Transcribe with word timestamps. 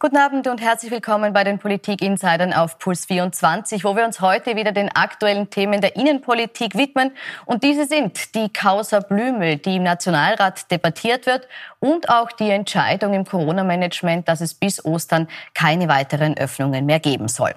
Guten 0.00 0.16
Abend 0.16 0.46
und 0.46 0.60
herzlich 0.60 0.92
willkommen 0.92 1.32
bei 1.32 1.42
den 1.42 1.58
Politik-Insidern 1.58 2.52
auf 2.52 2.78
Puls 2.78 3.06
24, 3.06 3.82
wo 3.82 3.96
wir 3.96 4.04
uns 4.04 4.20
heute 4.20 4.54
wieder 4.54 4.70
den 4.70 4.94
aktuellen 4.94 5.50
Themen 5.50 5.80
der 5.80 5.96
Innenpolitik 5.96 6.76
widmen. 6.76 7.10
Und 7.46 7.64
diese 7.64 7.84
sind 7.84 8.36
die 8.36 8.48
Causa 8.48 9.00
Blümel, 9.00 9.56
die 9.56 9.74
im 9.74 9.82
Nationalrat 9.82 10.70
debattiert 10.70 11.26
wird 11.26 11.48
und 11.80 12.10
auch 12.10 12.30
die 12.30 12.48
Entscheidung 12.48 13.12
im 13.12 13.24
Corona-Management, 13.24 14.28
dass 14.28 14.40
es 14.40 14.54
bis 14.54 14.84
Ostern 14.84 15.26
keine 15.52 15.88
weiteren 15.88 16.38
Öffnungen 16.38 16.86
mehr 16.86 17.00
geben 17.00 17.26
soll. 17.26 17.54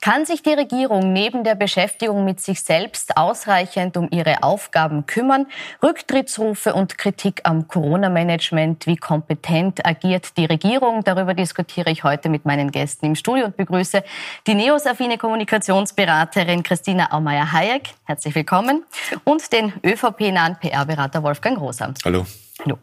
Kann 0.00 0.24
sich 0.26 0.44
die 0.44 0.54
Regierung 0.54 1.12
neben 1.12 1.42
der 1.42 1.56
Beschäftigung 1.56 2.24
mit 2.24 2.40
sich 2.40 2.62
selbst 2.62 3.16
ausreichend 3.16 3.96
um 3.96 4.06
ihre 4.12 4.44
Aufgaben 4.44 5.06
kümmern? 5.06 5.46
Rücktrittsrufe 5.82 6.72
und 6.72 6.98
Kritik 6.98 7.40
am 7.42 7.66
Corona-Management, 7.66 8.86
wie 8.86 8.96
kompetent 8.96 9.84
agiert 9.84 10.36
die 10.36 10.44
Regierung? 10.44 11.02
Darüber 11.02 11.34
diskutieren 11.34 11.79
diskutiere 11.80 11.90
ich 11.90 12.04
heute 12.04 12.28
mit 12.28 12.44
meinen 12.44 12.70
Gästen 12.70 13.06
im 13.06 13.14
Studio 13.14 13.46
und 13.46 13.56
begrüße 13.56 14.02
die 14.46 14.54
neosaffine 14.54 15.16
Kommunikationsberaterin 15.18 16.62
Christina 16.62 17.12
Aumeier-Hayek. 17.12 17.94
Herzlich 18.04 18.34
willkommen. 18.34 18.84
Und 19.24 19.52
den 19.52 19.72
ÖVP-nahen 19.84 20.56
PR-Berater 20.60 21.22
Wolfgang 21.22 21.58
Rosam. 21.58 21.94
Hallo. 22.04 22.26
Hallo. 22.64 22.78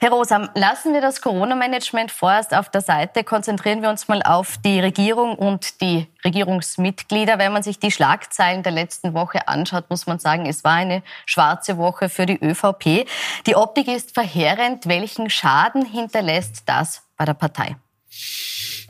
Herr 0.00 0.10
Rosam, 0.10 0.48
lassen 0.54 0.94
wir 0.94 1.00
das 1.00 1.20
Corona-Management 1.20 2.10
vorerst 2.10 2.54
auf 2.54 2.70
der 2.70 2.80
Seite. 2.80 3.22
Konzentrieren 3.22 3.82
wir 3.82 3.90
uns 3.90 4.08
mal 4.08 4.22
auf 4.22 4.56
die 4.64 4.80
Regierung 4.80 5.36
und 5.36 5.80
die 5.82 6.08
Regierungsmitglieder. 6.24 7.38
Wenn 7.38 7.52
man 7.52 7.62
sich 7.62 7.78
die 7.78 7.90
Schlagzeilen 7.90 8.62
der 8.62 8.72
letzten 8.72 9.12
Woche 9.12 9.46
anschaut, 9.46 9.90
muss 9.90 10.06
man 10.06 10.18
sagen, 10.18 10.46
es 10.46 10.64
war 10.64 10.72
eine 10.72 11.02
schwarze 11.26 11.76
Woche 11.76 12.08
für 12.08 12.26
die 12.26 12.42
ÖVP. 12.42 13.06
Die 13.46 13.54
Optik 13.54 13.88
ist 13.88 14.14
verheerend. 14.14 14.88
Welchen 14.88 15.28
Schaden 15.28 15.84
hinterlässt 15.84 16.62
das 16.66 17.02
bei 17.16 17.26
der 17.26 17.34
Partei? 17.34 17.76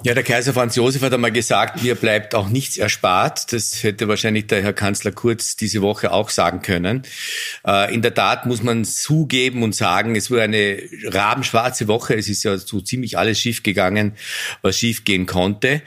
Ja, 0.05 0.15
der 0.15 0.25
Kaiser 0.25 0.53
Franz 0.53 0.75
Josef 0.75 1.03
hat 1.03 1.15
einmal 1.15 1.31
gesagt, 1.31 1.85
mir 1.85 1.95
bleibt 1.95 2.35
auch 2.35 2.49
nichts 2.49 2.77
erspart. 2.77 3.53
Das 3.53 3.85
hätte 3.85 4.09
wahrscheinlich 4.09 4.49
der 4.49 4.61
Herr 4.61 4.73
Kanzler 4.73 5.13
Kurz 5.13 5.55
diese 5.55 5.81
Woche 5.81 6.11
auch 6.11 6.29
sagen 6.29 6.61
können. 6.61 7.03
Äh, 7.65 7.95
in 7.95 8.03
der 8.03 8.13
Tat 8.13 8.45
muss 8.47 8.65
man 8.65 8.85
zugeben 8.85 9.63
und 9.63 9.77
sagen, 9.77 10.17
es 10.17 10.29
wurde 10.29 10.43
eine 10.43 10.83
rabenschwarze 11.05 11.87
Woche. 11.87 12.17
Es 12.17 12.29
ist 12.29 12.43
ja 12.43 12.59
so 12.59 12.81
ziemlich 12.81 13.17
alles 13.17 13.39
schiefgegangen, 13.39 14.17
was 14.61 14.77
schiefgehen 14.77 15.27
konnte. 15.27 15.83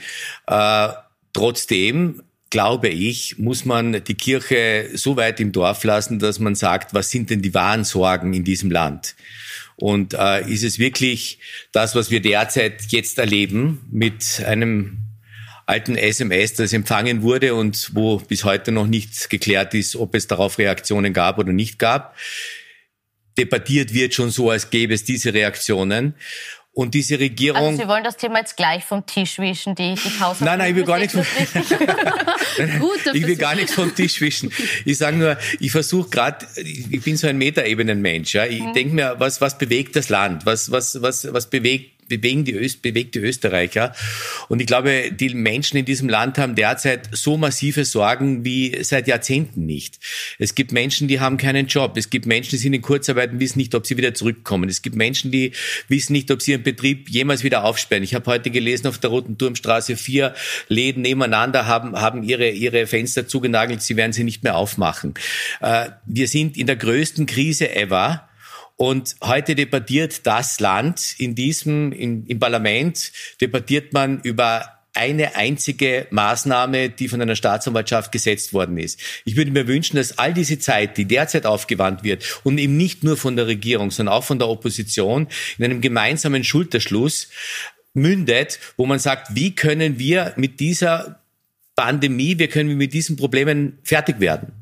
Äh, 0.47 0.87
trotzdem 1.33 2.21
glaube 2.49 2.87
ich, 2.87 3.37
muss 3.37 3.65
man 3.65 4.01
die 4.01 4.15
Kirche 4.15 4.91
so 4.93 5.17
weit 5.17 5.41
im 5.41 5.51
Dorf 5.51 5.83
lassen, 5.83 6.19
dass 6.19 6.39
man 6.39 6.55
sagt, 6.55 6.93
was 6.93 7.11
sind 7.11 7.29
denn 7.29 7.41
die 7.41 7.53
wahren 7.53 7.83
Sorgen 7.83 8.33
in 8.33 8.45
diesem 8.45 8.71
Land? 8.71 9.15
Und 9.77 10.13
äh, 10.13 10.49
ist 10.49 10.63
es 10.63 10.79
wirklich 10.79 11.39
das, 11.71 11.95
was 11.95 12.09
wir 12.09 12.21
derzeit 12.21 12.83
jetzt 12.89 13.17
erleben 13.17 13.85
mit 13.91 14.41
einem 14.45 15.05
alten 15.65 15.97
SMS, 15.97 16.53
das 16.53 16.73
empfangen 16.73 17.23
wurde 17.23 17.55
und 17.55 17.91
wo 17.93 18.17
bis 18.17 18.43
heute 18.43 18.71
noch 18.71 18.87
nicht 18.87 19.29
geklärt 19.29 19.73
ist, 19.73 19.95
ob 19.95 20.15
es 20.15 20.27
darauf 20.27 20.57
Reaktionen 20.59 21.11
gab 21.11 21.39
oder 21.39 21.51
nicht 21.51 21.79
gab. 21.79 22.15
Debattiert 23.37 23.93
wird 23.93 24.13
schon 24.13 24.29
so, 24.29 24.49
als 24.49 24.69
gäbe 24.69 24.93
es 24.93 25.03
diese 25.03 25.33
Reaktionen. 25.33 26.15
Und 26.75 26.93
diese 26.93 27.17
Regierung. 27.17 27.67
Also 27.67 27.83
Sie 27.83 27.87
wollen 27.87 28.03
das 28.03 28.17
Thema 28.17 28.39
jetzt 28.39 28.57
gleich 28.57 28.83
vom 28.83 29.05
Tisch 29.05 29.39
wischen, 29.39 29.75
die, 29.75 29.95
die 29.95 30.19
Haus 30.19 30.41
Nein, 30.41 30.59
nein, 30.59 30.71
ich 30.71 30.75
will 30.75 30.83
gar 30.83 30.99
nichts. 30.99 31.13
Gut, 32.79 33.13
ich 33.13 33.25
will 33.25 33.37
gar 33.37 33.55
nichts 33.55 33.73
vom 33.73 33.95
Tisch 33.95 34.19
wischen. 34.19 34.51
Ich 34.83 34.97
sage 34.97 35.15
nur, 35.15 35.37
ich 35.61 35.71
versuche 35.71 36.09
gerade, 36.09 36.45
ich 36.57 37.01
bin 37.01 37.15
so 37.15 37.27
ein 37.27 37.37
Metaebenenmensch. 37.37 38.35
Ja. 38.35 38.45
Ich 38.45 38.61
mhm. 38.61 38.73
denke 38.73 38.93
mir, 38.93 39.15
was, 39.19 39.39
was 39.39 39.57
bewegt 39.57 39.95
das 39.95 40.09
Land? 40.09 40.45
Was, 40.45 40.69
was, 40.69 41.01
was, 41.01 41.31
was 41.31 41.49
bewegt 41.49 41.94
bewegen 42.07 42.45
die 42.45 42.53
Öst, 42.53 42.81
bewegt 42.81 43.15
die 43.15 43.19
Österreicher. 43.19 43.93
Und 44.47 44.61
ich 44.61 44.67
glaube, 44.67 45.11
die 45.11 45.33
Menschen 45.33 45.77
in 45.77 45.85
diesem 45.85 46.09
Land 46.09 46.37
haben 46.37 46.55
derzeit 46.55 47.09
so 47.11 47.37
massive 47.37 47.85
Sorgen 47.85 48.45
wie 48.45 48.83
seit 48.83 49.07
Jahrzehnten 49.07 49.65
nicht. 49.65 49.99
Es 50.37 50.55
gibt 50.55 50.71
Menschen, 50.71 51.07
die 51.07 51.19
haben 51.19 51.37
keinen 51.37 51.67
Job. 51.67 51.97
Es 51.97 52.09
gibt 52.09 52.25
Menschen, 52.25 52.51
die 52.51 52.57
sind 52.57 52.73
in 52.73 52.81
Kurzarbeit 52.81 53.31
und 53.31 53.39
wissen 53.39 53.59
nicht, 53.59 53.73
ob 53.75 53.87
sie 53.87 53.97
wieder 53.97 54.13
zurückkommen. 54.13 54.69
Es 54.69 54.81
gibt 54.81 54.95
Menschen, 54.95 55.31
die 55.31 55.53
wissen 55.87 56.13
nicht, 56.13 56.29
ob 56.31 56.41
sie 56.41 56.51
ihren 56.51 56.63
Betrieb 56.63 57.09
jemals 57.09 57.43
wieder 57.43 57.63
aufsperren. 57.63 58.03
Ich 58.03 58.13
habe 58.13 58.25
heute 58.29 58.51
gelesen, 58.51 58.87
auf 58.87 58.97
der 58.97 59.09
Roten 59.09 59.37
Turmstraße 59.37 59.97
vier 59.97 60.35
Läden 60.67 61.01
nebeneinander 61.01 61.65
haben, 61.65 61.99
haben 61.99 62.23
ihre, 62.23 62.49
ihre 62.49 62.87
Fenster 62.87 63.27
zugenagelt. 63.27 63.81
Sie 63.81 63.95
werden 63.95 64.13
sie 64.13 64.23
nicht 64.23 64.43
mehr 64.43 64.55
aufmachen. 64.55 65.15
Äh, 65.61 65.89
wir 66.05 66.27
sind 66.27 66.57
in 66.57 66.67
der 66.67 66.75
größten 66.75 67.25
Krise 67.25 67.75
ever. 67.75 68.27
Und 68.77 69.15
heute 69.23 69.55
debattiert 69.55 70.25
das 70.25 70.59
Land 70.59 71.15
in 71.17 71.35
diesem, 71.35 71.91
in, 71.91 72.25
im 72.27 72.39
Parlament, 72.39 73.11
debattiert 73.39 73.93
man 73.93 74.19
über 74.21 74.75
eine 74.95 75.35
einzige 75.35 76.07
Maßnahme, 76.09 76.89
die 76.89 77.09
von 77.09 77.21
einer 77.21 77.35
Staatsanwaltschaft 77.35 78.11
gesetzt 78.11 78.53
worden 78.53 78.77
ist. 78.77 78.99
Ich 79.25 79.35
würde 79.35 79.51
mir 79.51 79.67
wünschen, 79.67 79.97
dass 79.97 80.17
all 80.17 80.33
diese 80.33 80.57
Zeit, 80.57 80.97
die 80.97 81.05
derzeit 81.05 81.45
aufgewandt 81.45 82.03
wird 82.03 82.39
und 82.43 82.57
eben 82.57 82.77
nicht 82.77 83.03
nur 83.03 83.17
von 83.17 83.35
der 83.35 83.47
Regierung, 83.47 83.91
sondern 83.91 84.15
auch 84.15 84.23
von 84.23 84.39
der 84.39 84.47
Opposition 84.47 85.27
in 85.57 85.65
einem 85.65 85.81
gemeinsamen 85.81 86.43
Schulterschluss 86.43 87.29
mündet, 87.93 88.59
wo 88.77 88.85
man 88.85 88.99
sagt, 88.99 89.35
wie 89.35 89.53
können 89.53 89.99
wir 89.99 90.33
mit 90.37 90.59
dieser 90.59 91.19
Pandemie, 91.75 92.39
wie 92.39 92.47
können 92.47 92.69
wir 92.69 92.77
mit 92.77 92.93
diesen 92.93 93.17
Problemen 93.17 93.79
fertig 93.83 94.21
werden? 94.21 94.53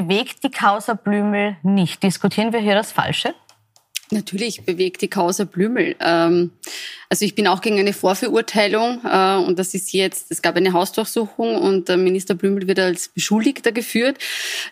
Bewegt 0.00 0.44
die 0.44 0.50
Causa 0.50 0.92
Blümel 0.92 1.56
nicht. 1.62 2.02
Diskutieren 2.02 2.52
wir 2.52 2.60
hier 2.60 2.74
das 2.74 2.92
Falsche? 2.92 3.34
Natürlich 4.12 4.62
bewegt 4.62 5.02
die 5.02 5.08
Causa 5.08 5.44
Blümel. 5.44 5.96
Ähm, 5.98 6.52
also 7.08 7.24
ich 7.24 7.34
bin 7.34 7.48
auch 7.48 7.60
gegen 7.60 7.78
eine 7.78 7.92
Vorverurteilung 7.92 9.00
äh, 9.04 9.36
und 9.36 9.58
das 9.58 9.74
ist 9.74 9.92
jetzt, 9.92 10.30
es 10.30 10.42
gab 10.42 10.56
eine 10.56 10.72
Hausdurchsuchung 10.72 11.56
und 11.56 11.88
Minister 11.88 12.34
Blümel 12.34 12.68
wird 12.68 12.78
als 12.78 13.08
Beschuldigter 13.08 13.72
geführt. 13.72 14.18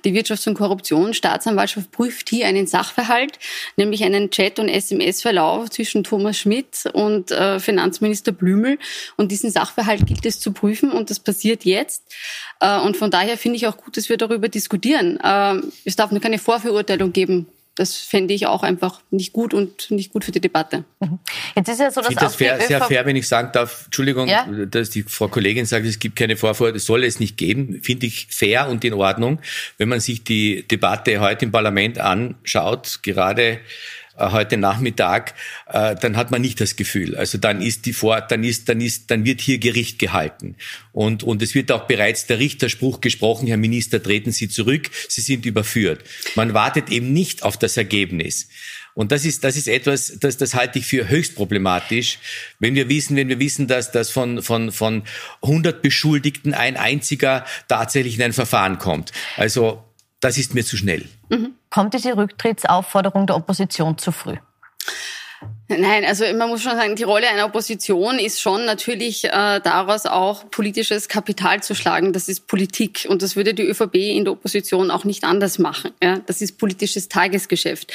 Die 0.04 0.12
Wirtschafts- 0.12 0.48
und 0.48 0.54
Korruptionsstaatsanwaltschaft 0.54 1.90
prüft 1.90 2.28
hier 2.28 2.46
einen 2.46 2.68
Sachverhalt, 2.68 3.38
nämlich 3.76 4.04
einen 4.04 4.30
Chat- 4.30 4.60
und 4.60 4.68
SMS-Verlauf 4.68 5.70
zwischen 5.70 6.04
Thomas 6.04 6.38
Schmidt 6.38 6.84
und 6.92 7.32
äh, 7.32 7.58
Finanzminister 7.58 8.30
Blümel 8.30 8.78
und 9.16 9.32
diesen 9.32 9.50
Sachverhalt 9.50 10.06
gilt 10.06 10.26
es 10.26 10.38
zu 10.38 10.52
prüfen 10.52 10.92
und 10.92 11.10
das 11.10 11.18
passiert 11.18 11.64
jetzt. 11.64 12.04
Äh, 12.60 12.78
und 12.80 12.96
von 12.96 13.10
daher 13.10 13.36
finde 13.36 13.56
ich 13.56 13.66
auch 13.66 13.76
gut, 13.76 13.96
dass 13.96 14.08
wir 14.08 14.16
darüber 14.16 14.48
diskutieren. 14.48 15.18
Es 15.84 15.96
darf 15.96 16.10
nur 16.10 16.20
keine 16.20 16.38
Vorverurteilung 16.38 17.12
geben 17.12 17.46
das 17.76 17.96
fände 17.96 18.34
ich 18.34 18.46
auch 18.46 18.62
einfach 18.62 19.00
nicht 19.10 19.32
gut 19.32 19.52
und 19.52 19.90
nicht 19.90 20.12
gut 20.12 20.24
für 20.24 20.32
die 20.32 20.40
Debatte. 20.40 20.84
Mhm. 21.00 21.18
Jetzt 21.56 21.68
ist 21.68 21.80
ja 21.80 21.90
so, 21.90 22.00
dass 22.00 22.10
ich 22.10 22.18
finde 22.18 22.24
das 22.24 22.36
fair, 22.36 22.60
sehr 22.60 22.80
fair, 22.80 23.04
wenn 23.04 23.16
ich 23.16 23.26
sagen 23.26 23.50
darf, 23.52 23.86
Entschuldigung, 23.86 24.28
ja? 24.28 24.46
dass 24.66 24.90
die 24.90 25.02
Frau 25.02 25.28
Kollegin 25.28 25.66
sagt, 25.66 25.84
es 25.86 25.98
gibt 25.98 26.16
keine 26.16 26.36
Vorfreude, 26.36 26.78
soll 26.78 27.04
es 27.04 27.18
nicht 27.18 27.36
geben, 27.36 27.80
finde 27.82 28.06
ich 28.06 28.28
fair 28.30 28.68
und 28.68 28.84
in 28.84 28.94
Ordnung. 28.94 29.40
Wenn 29.76 29.88
man 29.88 30.00
sich 30.00 30.22
die 30.22 30.66
Debatte 30.68 31.20
heute 31.20 31.46
im 31.46 31.52
Parlament 31.52 31.98
anschaut, 31.98 33.00
gerade 33.02 33.42
äh, 33.42 33.58
heute 34.18 34.56
Nachmittag, 34.56 35.34
äh, 35.66 35.94
dann 35.96 36.16
hat 36.16 36.30
man 36.30 36.40
nicht 36.40 36.60
das 36.60 36.76
Gefühl. 36.76 37.16
Also 37.16 37.38
dann 37.38 37.60
ist 37.60 37.86
die 37.86 37.92
Vor, 37.92 38.20
dann 38.20 38.44
ist, 38.44 38.68
dann 38.68 38.80
ist, 38.80 39.10
dann 39.10 39.24
wird 39.24 39.40
hier 39.40 39.58
Gericht 39.58 39.98
gehalten. 39.98 40.56
Und, 40.92 41.22
und 41.22 41.42
es 41.42 41.54
wird 41.54 41.72
auch 41.72 41.86
bereits 41.86 42.26
der 42.26 42.38
Richterspruch 42.38 43.00
gesprochen, 43.00 43.46
Herr 43.48 43.56
Minister, 43.56 44.02
treten 44.02 44.32
Sie 44.32 44.48
zurück, 44.48 44.90
Sie 45.08 45.20
sind 45.20 45.46
überführt. 45.46 46.04
Man 46.36 46.54
wartet 46.54 46.90
eben 46.90 47.12
nicht 47.12 47.42
auf 47.42 47.56
das 47.56 47.76
Ergebnis. 47.76 48.48
Und 48.94 49.10
das 49.10 49.24
ist, 49.24 49.42
das 49.42 49.56
ist 49.56 49.66
etwas, 49.66 50.18
das, 50.20 50.36
das 50.36 50.54
halte 50.54 50.78
ich 50.78 50.86
für 50.86 51.08
höchst 51.08 51.34
problematisch, 51.34 52.20
wenn 52.60 52.76
wir 52.76 52.88
wissen, 52.88 53.16
wenn 53.16 53.28
wir 53.28 53.40
wissen, 53.40 53.66
dass, 53.66 53.90
dass 53.90 54.10
von, 54.10 54.40
von, 54.40 54.70
von 54.70 55.02
100 55.42 55.82
Beschuldigten 55.82 56.54
ein 56.54 56.76
einziger 56.76 57.44
tatsächlich 57.66 58.14
in 58.14 58.22
ein 58.22 58.32
Verfahren 58.32 58.78
kommt. 58.78 59.10
Also, 59.36 59.82
das 60.24 60.38
ist 60.38 60.54
mir 60.54 60.64
zu 60.64 60.76
schnell. 60.76 61.06
Mhm. 61.28 61.54
Kommt 61.70 61.92
diese 61.92 62.16
Rücktrittsaufforderung 62.16 63.26
der 63.26 63.36
Opposition 63.36 63.98
zu 63.98 64.10
früh? 64.10 64.36
Nein, 65.66 66.04
also 66.04 66.24
man 66.36 66.50
muss 66.50 66.62
schon 66.62 66.76
sagen, 66.76 66.94
die 66.94 67.04
Rolle 67.04 67.26
einer 67.26 67.46
Opposition 67.46 68.18
ist 68.18 68.38
schon 68.38 68.66
natürlich 68.66 69.24
äh, 69.24 69.30
daraus 69.30 70.04
auch 70.04 70.50
politisches 70.50 71.08
Kapital 71.08 71.62
zu 71.62 71.74
schlagen. 71.74 72.12
Das 72.12 72.28
ist 72.28 72.46
Politik 72.46 73.06
und 73.08 73.22
das 73.22 73.34
würde 73.34 73.54
die 73.54 73.62
ÖVP 73.62 73.94
in 73.94 74.24
der 74.24 74.34
Opposition 74.34 74.90
auch 74.90 75.04
nicht 75.04 75.24
anders 75.24 75.58
machen. 75.58 75.92
Ja? 76.02 76.20
Das 76.26 76.42
ist 76.42 76.58
politisches 76.58 77.08
Tagesgeschäft. 77.08 77.90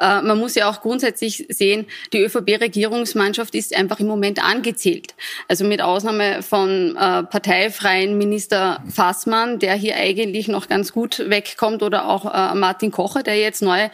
Äh, 0.00 0.22
man 0.22 0.38
muss 0.38 0.54
ja 0.54 0.70
auch 0.70 0.80
grundsätzlich 0.80 1.44
sehen, 1.48 1.86
die 2.12 2.20
ÖVP-Regierungsmannschaft 2.20 3.56
ist 3.56 3.74
einfach 3.74 3.98
im 3.98 4.06
Moment 4.06 4.40
angezählt. 4.40 5.16
Also 5.48 5.64
mit 5.64 5.82
Ausnahme 5.82 6.44
von 6.44 6.94
äh, 6.96 7.24
parteifreien 7.24 8.16
Minister 8.16 8.80
Fassmann, 8.88 9.58
der 9.58 9.74
hier 9.74 9.96
eigentlich 9.96 10.46
noch 10.46 10.68
ganz 10.68 10.92
gut 10.92 11.18
wegkommt, 11.18 11.82
oder 11.82 12.08
auch 12.08 12.32
äh, 12.32 12.54
Martin 12.54 12.92
Kocher, 12.92 13.24
der 13.24 13.40
jetzt 13.40 13.60
neu 13.60 13.88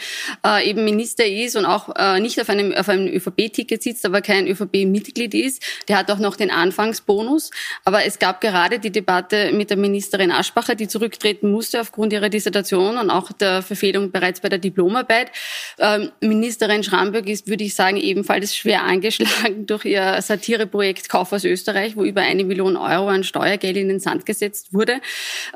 äh, 0.46 0.68
eben 0.68 0.84
Minister 0.84 1.24
ist 1.24 1.56
und 1.56 1.64
auch 1.64 1.88
äh, 1.96 2.20
nicht 2.20 2.38
auf 2.38 2.50
einem, 2.50 2.74
auf 2.74 2.90
einem 2.90 3.13
ÖVP-Ticket 3.14 3.82
sitzt, 3.82 4.04
aber 4.04 4.20
kein 4.20 4.46
ÖVP-Mitglied 4.46 5.34
ist. 5.34 5.62
Der 5.88 5.98
hat 5.98 6.10
auch 6.10 6.18
noch 6.18 6.36
den 6.36 6.50
Anfangsbonus. 6.50 7.50
Aber 7.84 8.04
es 8.04 8.18
gab 8.18 8.40
gerade 8.40 8.78
die 8.78 8.90
Debatte 8.90 9.52
mit 9.52 9.70
der 9.70 9.76
Ministerin 9.76 10.30
Aschbacher, 10.30 10.74
die 10.74 10.88
zurücktreten 10.88 11.50
musste 11.50 11.80
aufgrund 11.80 12.12
ihrer 12.12 12.28
Dissertation 12.28 12.98
und 12.98 13.10
auch 13.10 13.32
der 13.32 13.62
Verfehlung 13.62 14.10
bereits 14.10 14.40
bei 14.40 14.48
der 14.48 14.58
Diplomarbeit. 14.58 15.30
Ähm, 15.78 16.10
Ministerin 16.20 16.82
Schramböck 16.82 17.28
ist, 17.28 17.48
würde 17.48 17.64
ich 17.64 17.74
sagen, 17.74 17.96
ebenfalls 17.96 18.56
schwer 18.56 18.82
angeschlagen 18.84 19.66
durch 19.66 19.84
ihr 19.84 20.20
Satireprojekt 20.20 21.08
Kauf 21.08 21.32
aus 21.32 21.44
Österreich, 21.44 21.96
wo 21.96 22.04
über 22.04 22.22
eine 22.22 22.44
Million 22.44 22.76
Euro 22.76 23.08
an 23.08 23.24
Steuergeld 23.24 23.76
in 23.76 23.88
den 23.88 24.00
Sand 24.00 24.26
gesetzt 24.26 24.72
wurde. 24.72 25.00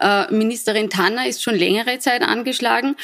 Äh, 0.01 0.33
Ministerin 0.33 0.91
Tanner 0.91 1.27
ist 1.27 1.43
schon 1.43 1.55
längere 1.55 1.99
Zeit 1.99 2.23
angeschlagen. 2.23 2.97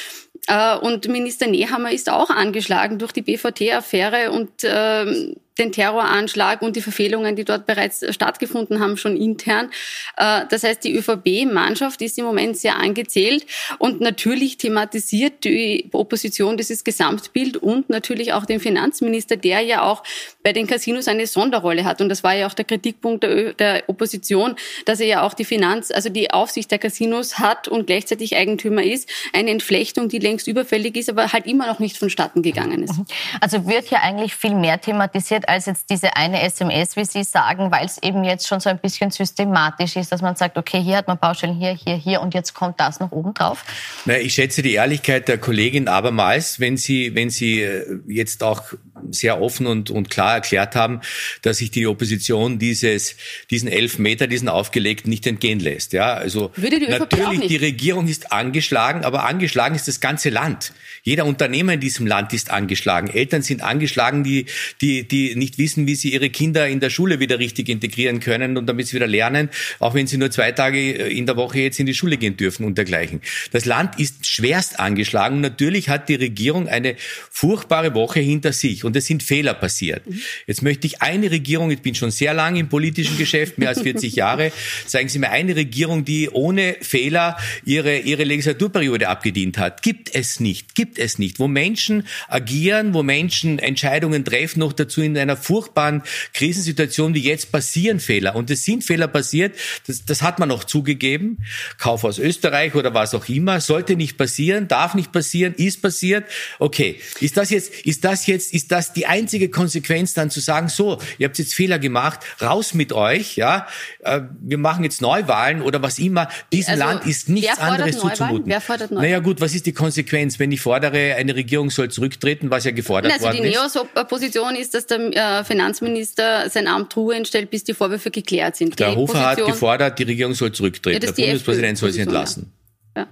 Äh, 0.47 0.77
und 0.77 1.09
Minister 1.09 1.47
Nehammer 1.47 1.93
ist 1.93 2.11
auch 2.11 2.31
angeschlagen 2.31 2.99
durch 2.99 3.13
die 3.13 3.23
BVT-Affäre 3.23 4.31
und 4.31 4.51
ähm, 4.65 5.37
den 5.59 5.71
Terroranschlag 5.71 6.63
und 6.63 6.75
die 6.75 6.81
Verfehlungen, 6.81 7.37
die 7.37 7.45
dort 7.45 7.67
bereits 7.67 8.05
stattgefunden 8.13 8.81
haben, 8.81 8.97
schon 8.97 9.17
intern. 9.17 9.71
Äh, 10.17 10.43
das 10.51 10.65
heißt, 10.65 10.83
die 10.83 10.97
ÖVP-Mannschaft 10.97 12.03
ist 12.03 12.19
im 12.19 12.25
Moment 12.25 12.57
sehr 12.57 12.77
angezählt 12.77 13.47
und 13.79 14.01
natürlich 14.01 14.57
thematisiert 14.57 15.45
die 15.45 15.89
Opposition 15.93 16.57
dieses 16.57 16.83
Gesamtbild 16.83 17.57
und 17.57 17.89
natürlich 17.89 18.33
auch 18.33 18.47
den 18.47 18.59
Finanzminister, 18.59 19.37
der 19.37 19.61
ja 19.61 19.83
auch 19.83 20.03
bei 20.43 20.53
den 20.53 20.67
Casinos 20.67 21.07
eine 21.07 21.27
Sonderrolle 21.27 21.85
hat. 21.85 22.01
Und 22.01 22.09
das 22.09 22.25
war 22.25 22.35
ja 22.35 22.49
auch 22.49 22.55
der 22.55 22.65
Kritikpunkt 22.65 23.23
der, 23.23 23.53
der 23.53 23.85
Opposition, 23.87 24.57
dass 24.87 25.01
er 25.01 25.07
ja 25.07 25.23
auch 25.23 25.35
die 25.35 25.45
Finanz, 25.45 25.91
also 25.93 26.09
die 26.09 26.33
Aufsicht 26.33 26.71
der 26.71 26.79
Casinos 26.79 27.39
hat 27.39 27.69
und 27.69 27.87
gleichzeitig 27.87 28.37
Eigentümer 28.37 28.83
ist. 28.83 29.09
Eine 29.33 29.51
Entflechtung, 29.51 30.09
die 30.09 30.19
längst 30.19 30.49
überfällig 30.49 30.97
ist, 30.97 31.09
aber 31.09 31.33
halt 31.33 31.47
immer 31.47 31.69
noch 31.69 31.79
nicht 31.79 31.97
vonstatten 31.97 32.43
gegangen 32.43 32.83
ist. 32.83 32.95
Also 33.41 33.69
wird 33.69 33.91
ja 33.91 34.01
eigentlich 34.01 34.35
viel 34.35 34.55
mehr 34.55 34.81
thematisiert 34.81 35.44
als 35.49 35.67
jetzt 35.67 35.91
diese 35.91 36.17
eine 36.17 36.43
SMS, 36.43 36.97
wie 36.97 37.05
Sie 37.05 37.25
sagen, 37.25 37.71
weil 37.71 37.87
es 37.87 38.03
eben 38.03 38.25
jetzt 38.25 38.47
schon 38.47 38.61
so 38.61 38.71
ein 38.71 38.79
bisschen 38.79 39.11
systematisch 39.11 39.97
ist, 39.97 40.13
dass 40.13 40.23
man 40.23 40.37
sagt, 40.37 40.57
okay, 40.57 40.81
hier 40.83 40.97
hat 40.97 41.09
man 41.09 41.19
Baustellen, 41.19 41.55
hier, 41.55 41.73
hier, 41.73 41.97
hier 41.97 42.21
und 42.21 42.35
jetzt 42.35 42.55
kommt 42.55 42.81
das 42.81 43.01
noch 43.01 43.13
oben 43.13 43.35
drauf? 43.35 43.65
Ich 44.07 44.35
schätze 44.35 44.63
die 44.63 44.75
Ehrlichkeit 44.75 45.29
der 45.29 45.39
Kollegin 45.39 45.89
abermals, 45.89 46.61
wenn 46.61 46.77
sie, 46.77 47.15
wenn 47.15 47.31
sie 47.31 47.63
äh, 47.63 48.01
jetzt 48.07 48.43
auch 48.43 48.63
sehr 49.11 49.41
offen 49.41 49.67
und, 49.67 49.91
und 49.91 50.11
klar 50.11 50.35
erklärt 50.35 50.77
haben, 50.77 51.01
dass 51.43 51.59
sich 51.59 51.71
die 51.71 51.87
Opposition 51.87 52.59
dieses, 52.59 53.17
diesen 53.51 53.69
Elfmeter, 53.69 54.27
diesen 54.27 54.49
aufgelegten 54.49 55.11
nicht 55.11 55.27
entgehen 55.27 55.61
lässt. 55.61 55.93
Ja, 55.93 56.15
also 56.15 56.53
Würde 56.55 56.79
die 56.79 56.87
natürlich 56.87 57.49
die 57.49 57.57
Regierung 57.57 58.07
ist 58.07 58.33
angeschlagen, 58.33 59.05
aber 59.05 59.25
angeschlagen 59.25 59.75
ist 59.75 59.89
das 59.89 60.01
ganze 60.01 60.31
Land. 60.31 60.73
Jeder 61.03 61.27
Unternehmer 61.27 61.75
in 61.75 61.81
diesem 61.81 62.07
Land 62.07 62.33
ist 62.33 62.51
angeschlagen. 62.51 63.09
Eltern 63.09 63.43
sind 63.43 63.63
angeschlagen, 63.63 64.25
die, 64.25 64.47
die, 64.81 65.07
die 65.07 65.35
nicht 65.35 65.59
wissen, 65.59 65.87
wie 65.87 65.95
sie 65.95 66.13
ihre 66.13 66.31
Kinder 66.31 66.69
in 66.69 66.81
der 66.81 66.91
Schule 66.91 67.21
wieder 67.21 67.39
richtig 67.39 67.69
integrieren 67.69 68.21
können 68.21 68.57
und 68.57 68.67
damit 68.67 68.87
sie 68.87 68.97
wieder 68.97 69.07
lernen, 69.07 69.51
auch 69.81 69.95
wenn 69.95 70.07
sie 70.07 70.17
nur 70.17 70.31
zwei 70.31 70.53
Tage 70.53 70.93
in 70.93 71.27
der 71.27 71.37
Woche 71.37 71.61
jetzt 71.61 71.81
in 71.81 71.87
die 71.87 71.95
Schule 71.95 72.17
gehen 72.17 72.37
dürfen 72.37 72.65
und 72.65 72.79
dergleichen. 72.79 73.21
Das 73.51 73.65
Land 73.65 73.99
ist 73.99 74.27
schwerst 74.27 74.81
angeschlagen. 74.81 75.41
Natürlich 75.41 75.89
hat 75.89 76.09
die 76.09 76.15
Regierung 76.15 76.69
eine 76.69 76.97
furchtbare 77.31 77.95
Woche 77.95 78.21
hinter 78.21 78.53
sich 78.53 78.84
und 78.85 78.97
es 78.97 79.07
sind 79.07 79.23
Fehler 79.23 79.55
passiert. 79.55 80.03
Jetzt 80.47 80.63
möchte 80.63 80.87
ich 80.87 81.03
eine 81.03 81.31
Regierung, 81.31 81.71
ich 81.71 81.83
bin 81.83 81.95
schon 81.95 82.11
sehr 82.11 82.35
lange 82.35 82.61
im 82.61 82.69
politischen 82.69 83.19
Geschäft, 83.19 83.59
mehr 83.59 83.69
als 83.69 83.83
40 83.83 84.15
Jahre, 84.15 84.53
sagen 84.87 85.09
Sie 85.09 85.19
mir 85.19 85.31
eine 85.31 85.57
Regierung, 85.57 86.05
die 86.05 86.31
ohne 86.31 86.77
Fehler 86.81 87.37
ihre, 87.65 87.99
ihre 87.99 88.25
Legislaturperiode 88.25 89.09
abgedient 89.09 89.59
hat. 89.59 89.83
Gibt 89.83 90.15
es 90.15 90.41
nicht. 90.41 90.75
Gibt 90.75 90.85
gibt 90.85 90.99
es 90.99 91.19
nicht, 91.19 91.39
wo 91.39 91.49
Menschen 91.49 92.07
agieren, 92.29 92.95
wo 92.95 93.03
Menschen 93.03 93.59
Entscheidungen 93.59 94.25
treffen, 94.25 94.61
noch 94.61 94.73
dazu 94.73 95.01
in 95.01 95.17
einer 95.17 95.37
furchtbaren 95.37 96.03
Krisensituation 96.35 97.15
wie 97.15 97.23
jetzt 97.23 97.51
passieren 97.51 98.01
Fehler. 98.01 98.37
Und 98.37 98.51
es 98.51 98.65
sind 98.65 98.85
Fehler 98.85 99.09
passiert, 99.09 99.57
das, 99.87 100.05
das 100.05 100.21
hat 100.21 100.39
man 100.39 100.51
auch 100.51 100.63
zugegeben. 100.63 101.39
Kauf 101.79 102.05
aus 102.05 102.19
Österreich 102.19 102.75
oder 102.75 102.93
was 102.93 103.15
auch 103.15 103.29
immer, 103.31 103.61
sollte 103.61 103.97
nicht 103.97 104.19
passieren, 104.19 104.69
darf 104.69 104.95
nicht 104.95 105.11
passieren, 105.11 105.55
ist 105.55 105.81
passiert. 105.81 106.27
Okay, 106.59 107.01
ist 107.21 107.39
das 107.39 107.49
jetzt, 107.49 107.75
ist 107.87 108.05
das 108.05 108.27
jetzt, 108.27 108.53
ist 108.53 108.71
das 108.71 108.74
die 108.93 109.07
einzige 109.07 109.51
Konsequenz 109.51 110.15
dann 110.15 110.31
zu 110.31 110.41
sagen, 110.41 110.69
so, 110.69 110.99
ihr 111.19 111.27
habt 111.27 111.39
jetzt 111.39 111.55
Fehler 111.55 111.79
gemacht, 111.79 112.21
raus 112.41 112.75
mit 112.75 112.93
euch, 112.93 113.37
ja, 113.37 113.67
äh, 114.01 114.21
wir 114.41 114.59
machen 114.59 114.85
jetzt 114.85 115.01
Neuwahlen 115.01 115.63
oder 115.63 115.83
was 115.83 115.99
immer. 115.99 116.29
Diesem 116.53 116.75
also, 116.75 116.85
Land 116.85 117.07
ist 117.07 117.29
nichts 117.29 117.59
anderes 117.59 117.97
Neuwahlen? 117.97 118.17
zuzumuten. 118.17 118.47
Wer 118.47 118.61
fordert 118.61 118.91
Neuwahlen? 118.91 119.11
Naja 119.11 119.21
gut, 119.21 119.41
was 119.41 119.55
ist 119.55 119.67
die 119.67 119.73
Konsequenz, 119.73 120.39
wenn 120.39 120.53
ich 120.53 120.61
fordere, 120.61 121.15
eine 121.15 121.35
Regierung 121.35 121.71
soll 121.71 121.91
zurücktreten, 121.91 122.51
was 122.51 122.65
ja 122.65 122.71
gefordert 122.71 123.13
also 123.13 123.27
worden 123.27 123.45
ist. 123.45 123.57
Also 123.57 123.85
die 123.85 123.89
Neos-Position 123.95 124.57
ist, 124.57 124.75
dass 124.75 124.87
der 124.87 125.41
äh, 125.41 125.45
Finanzminister 125.45 126.49
sein 126.51 126.67
Amt 126.67 126.97
Ruhe 126.97 127.15
entstellt, 127.15 127.51
bis 127.51 127.65
die 127.65 127.75
Vorwürfe 127.75 128.11
geklärt 128.11 128.57
sind. 128.57 128.79
Der 128.79 128.95
Hofer 128.95 129.31
hat 129.31 129.45
gefordert, 129.45 129.99
die 129.99 130.05
Regierung 130.05 130.35
soll 130.35 130.53
zurücktreten. 130.53 131.05
Ja, 131.05 131.13
der 131.13 131.23
Bundespräsident 131.23 131.79
soll 131.79 131.93
sie 131.93 132.01
entlassen. 132.01 132.53
Ja. 132.97 133.09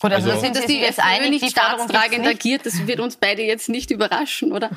Gut, 0.00 0.12
also, 0.12 0.30
also 0.30 0.40
sind 0.40 0.56
dass 0.56 0.64
die 0.64 0.80
jetzt 0.80 0.98
einig, 0.98 1.28
nicht 1.28 1.44
die 1.44 1.50
staatstragend 1.50 2.26
agiert, 2.26 2.64
das 2.64 2.86
wird 2.86 3.00
uns 3.00 3.16
beide 3.16 3.42
jetzt 3.42 3.68
nicht 3.68 3.90
überraschen, 3.90 4.50
oder? 4.52 4.70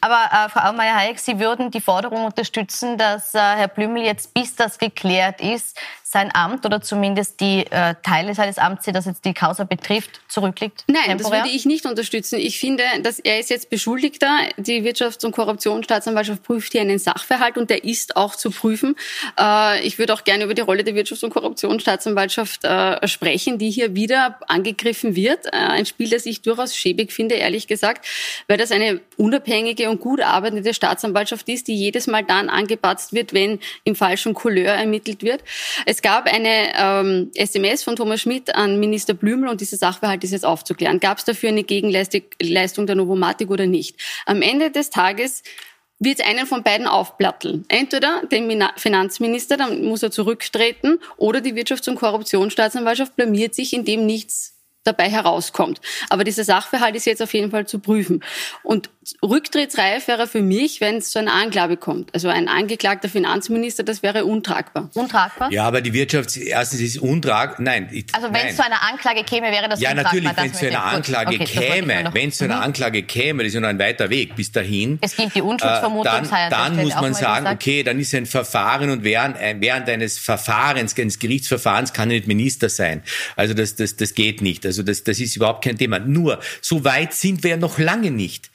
Aber 0.00 0.28
äh, 0.32 0.48
Frau 0.48 0.70
Aumeier-Hayek, 0.70 1.20
Sie 1.20 1.38
würden 1.38 1.70
die 1.70 1.80
Forderung 1.80 2.24
unterstützen, 2.24 2.98
dass 2.98 3.32
äh, 3.34 3.38
Herr 3.38 3.68
Blümel 3.68 4.02
jetzt, 4.02 4.34
bis 4.34 4.56
das 4.56 4.78
geklärt 4.78 5.40
ist, 5.40 5.78
sein 6.08 6.30
Amt 6.32 6.64
oder 6.64 6.80
zumindest 6.80 7.40
die 7.40 7.66
äh, 7.68 7.96
Teile 8.04 8.32
seines 8.32 8.58
Amts, 8.58 8.84
die 8.84 8.92
das 8.92 9.06
jetzt 9.06 9.24
die 9.24 9.34
Causa 9.34 9.64
betrifft, 9.64 10.20
zurückliegt? 10.28 10.84
Nein, 10.86 11.02
temporär? 11.06 11.40
das 11.40 11.46
würde 11.46 11.56
ich 11.56 11.66
nicht 11.66 11.84
unterstützen. 11.84 12.38
Ich 12.38 12.60
finde, 12.60 12.84
dass 13.02 13.18
er 13.18 13.40
ist 13.40 13.50
jetzt 13.50 13.70
Beschuldigter. 13.70 14.38
Die 14.56 14.84
Wirtschafts- 14.84 15.26
und 15.26 15.32
Korruptionsstaatsanwaltschaft 15.32 16.44
prüft 16.44 16.72
hier 16.72 16.82
einen 16.82 17.00
Sachverhalt 17.00 17.58
und 17.58 17.70
der 17.70 17.82
ist 17.82 18.16
auch 18.16 18.36
zu 18.36 18.52
prüfen. 18.52 18.94
Äh, 19.38 19.84
ich 19.84 19.98
würde 19.98 20.14
auch 20.14 20.22
gerne 20.22 20.44
über 20.44 20.54
die 20.54 20.62
Rolle 20.62 20.84
der 20.84 20.94
Wirtschafts- 20.94 21.24
und 21.24 21.30
Korruptionsstaatsanwaltschaft 21.30 22.64
äh, 22.64 23.08
sprechen, 23.08 23.58
die 23.58 23.70
hier 23.70 23.96
wieder 23.96 24.38
angegriffen 24.46 25.16
wird. 25.16 25.46
Äh, 25.46 25.56
ein 25.56 25.86
Spiel, 25.86 26.08
das 26.08 26.24
ich 26.24 26.40
durchaus 26.40 26.76
schäbig 26.76 27.12
finde, 27.12 27.34
ehrlich 27.34 27.66
gesagt, 27.66 28.06
weil 28.46 28.58
das 28.58 28.70
eine 28.70 29.00
unabhängige 29.16 29.90
und 29.90 30.00
gut 30.00 30.20
arbeitende 30.20 30.72
Staatsanwaltschaft 30.72 31.48
ist, 31.48 31.66
die 31.66 31.74
jedes 31.74 32.06
Mal 32.06 32.22
dann 32.22 32.48
angepatzt 32.48 33.12
wird, 33.12 33.34
wenn 33.34 33.58
im 33.82 33.96
falschen 33.96 34.34
Couleur 34.34 34.72
ermittelt 34.72 35.24
wird. 35.24 35.42
Es 35.84 36.02
gab 36.06 36.32
eine 36.32 36.72
ähm, 36.76 37.32
SMS 37.34 37.82
von 37.82 37.96
Thomas 37.96 38.20
Schmidt 38.20 38.54
an 38.54 38.78
Minister 38.78 39.12
Blümel 39.12 39.48
und 39.48 39.60
dieser 39.60 39.76
Sachverhalt 39.76 40.22
ist 40.22 40.30
jetzt 40.30 40.46
aufzuklären. 40.46 41.00
Gab 41.00 41.18
es 41.18 41.24
dafür 41.24 41.48
eine 41.48 41.64
Gegenleistung 41.64 42.86
der 42.86 42.94
Novomatik 42.94 43.50
oder 43.50 43.66
nicht? 43.66 43.96
Am 44.24 44.40
Ende 44.40 44.70
des 44.70 44.90
Tages 44.90 45.42
wird 45.98 46.24
einen 46.24 46.46
von 46.46 46.62
beiden 46.62 46.86
aufplatteln. 46.86 47.64
Entweder 47.66 48.22
den 48.30 48.62
Finanzminister, 48.76 49.56
dann 49.56 49.84
muss 49.84 50.04
er 50.04 50.12
zurücktreten, 50.12 51.00
oder 51.16 51.40
die 51.40 51.54
Wirtschafts- 51.54 51.88
und 51.88 51.96
Korruptionsstaatsanwaltschaft 51.96 53.16
blamiert 53.16 53.56
sich, 53.56 53.72
indem 53.72 54.06
nichts 54.06 54.55
dabei 54.86 55.08
herauskommt. 55.08 55.80
Aber 56.10 56.24
dieser 56.24 56.44
Sachverhalt 56.44 56.94
ist 56.96 57.06
jetzt 57.06 57.22
auf 57.22 57.32
jeden 57.34 57.50
Fall 57.50 57.66
zu 57.66 57.78
prüfen. 57.78 58.22
Und 58.62 58.90
rücktrittsreif 59.22 60.08
wäre 60.08 60.26
für 60.26 60.42
mich, 60.42 60.80
wenn 60.80 60.96
es 60.96 61.10
zu 61.10 61.18
einer 61.18 61.32
Anklage 61.32 61.76
kommt. 61.76 62.12
Also 62.14 62.28
ein 62.28 62.48
angeklagter 62.48 63.08
Finanzminister, 63.08 63.82
das 63.82 64.02
wäre 64.02 64.24
untragbar. 64.24 64.90
Untragbar? 64.94 65.52
Ja, 65.52 65.64
aber 65.64 65.80
die 65.80 65.92
Wirtschaft, 65.92 66.36
erstens 66.36 66.80
ist 66.80 66.98
untragbar. 66.98 67.60
Nein. 67.60 67.88
Ich, 67.92 68.06
also 68.12 68.28
wenn 68.32 68.48
es 68.48 68.56
zu 68.56 68.64
einer 68.64 68.82
Anklage 68.82 69.22
käme, 69.24 69.50
wäre 69.52 69.68
das 69.68 69.80
ja, 69.80 69.90
untragbar? 69.90 70.14
Ja, 70.14 70.22
natürlich, 70.22 70.36
wenn 70.36 70.50
es 70.50 70.58
zu 70.58 70.66
einer 70.66 70.84
Anklage 70.84 71.34
okay, 71.36 71.44
käme, 71.44 72.10
wenn 72.12 72.28
es 72.28 72.38
zu 72.38 72.44
einer 72.44 72.56
mhm. 72.56 72.62
Anklage 72.62 73.02
käme, 73.02 73.42
das 73.42 73.48
ist 73.48 73.54
ja 73.54 73.60
noch 73.60 73.68
ein 73.68 73.78
weiter 73.78 74.10
Weg 74.10 74.34
bis 74.34 74.52
dahin. 74.52 74.98
Es 75.00 75.16
gibt 75.16 75.34
die 75.34 75.42
Unschuldsvermutung. 75.42 76.12
Äh, 76.12 76.50
dann, 76.50 76.50
dann 76.50 76.76
muss 76.76 76.94
man 76.94 77.14
sagen, 77.14 77.46
okay, 77.46 77.82
dann 77.82 77.98
ist 78.00 78.14
ein 78.14 78.26
Verfahren 78.26 78.90
und 78.90 79.04
während, 79.04 79.36
äh, 79.36 79.56
während 79.58 79.88
eines 79.88 80.18
Verfahrens, 80.18 80.96
eines 80.98 81.18
Gerichtsverfahrens 81.18 81.92
kann 81.92 82.10
er 82.10 82.16
nicht 82.16 82.26
Minister 82.26 82.68
sein. 82.68 83.02
Also 83.36 83.54
das, 83.54 83.76
das, 83.76 83.96
das 83.96 84.14
geht 84.14 84.42
nicht. 84.42 84.66
Also 84.66 84.75
das, 84.82 85.04
das 85.04 85.20
ist 85.20 85.36
überhaupt 85.36 85.64
kein 85.64 85.78
Thema. 85.78 85.98
Nur, 85.98 86.40
so 86.60 86.84
weit 86.84 87.14
sind 87.14 87.42
wir 87.42 87.50
ja 87.50 87.56
noch 87.56 87.78
lange 87.78 88.10
nicht. 88.10 88.50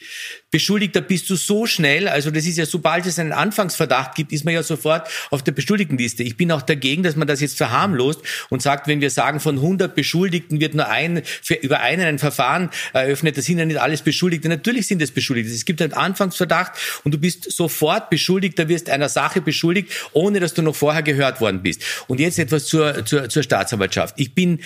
Beschuldigter 0.52 1.00
bist 1.00 1.30
du 1.30 1.38
so 1.38 1.66
schnell, 1.66 2.10
also 2.10 2.30
das 2.30 2.46
ist 2.46 2.58
ja, 2.58 2.66
sobald 2.66 3.06
es 3.06 3.18
einen 3.18 3.32
Anfangsverdacht 3.32 4.16
gibt, 4.16 4.34
ist 4.34 4.44
man 4.44 4.54
ja 4.54 4.64
sofort 4.64 5.08
auf 5.30 5.44
der 5.44 5.54
Beschuldigtenliste. 5.54 6.24
Ich 6.24 6.36
bin 6.36 6.52
auch 6.52 6.62
dagegen, 6.62 7.04
dass 7.04 7.16
man 7.16 7.26
das 7.26 7.40
jetzt 7.40 7.56
verharmlost 7.56 8.20
und 8.50 8.62
sagt, 8.62 8.88
wenn 8.88 9.00
wir 9.00 9.10
sagen, 9.10 9.40
von 9.40 9.56
100 9.56 9.96
Beschuldigten 9.96 10.60
wird 10.60 10.74
nur 10.74 10.90
ein, 10.90 11.22
für, 11.42 11.54
über 11.54 11.80
einen 11.80 12.06
ein 12.06 12.20
Verfahren 12.20 12.70
eröffnet, 12.92 13.38
das 13.38 13.46
sind 13.46 13.60
ja 13.60 13.66
nicht 13.66 13.80
alles 13.80 14.02
Beschuldigte. 14.02 14.50
Natürlich 14.50 14.88
sind 14.88 15.02
es 15.02 15.12
Beschuldigte. 15.12 15.54
Es 15.54 15.64
gibt 15.64 15.82
einen 15.82 15.94
Anfangsverdacht 15.94 16.74
und 17.06 17.14
du 17.14 17.18
bist 17.18 17.50
sofort 17.50 18.10
Beschuldigter, 18.10 18.68
wirst 18.68 18.90
einer 18.90 19.08
Sache 19.08 19.40
beschuldigt, 19.40 19.90
ohne 20.12 20.42
dass 20.42 20.54
du 20.54 20.62
noch 20.62 20.76
vorher 20.76 21.02
gehört 21.02 21.40
worden 21.40 21.64
bist. 21.64 21.82
Und 22.08 22.20
jetzt 22.20 22.38
etwas 22.40 22.66
zur, 22.66 23.06
zur, 23.06 23.30
zur 23.30 23.44
Staatsanwaltschaft. 23.44 24.16
Ich 24.18 24.36
bin 24.36 24.60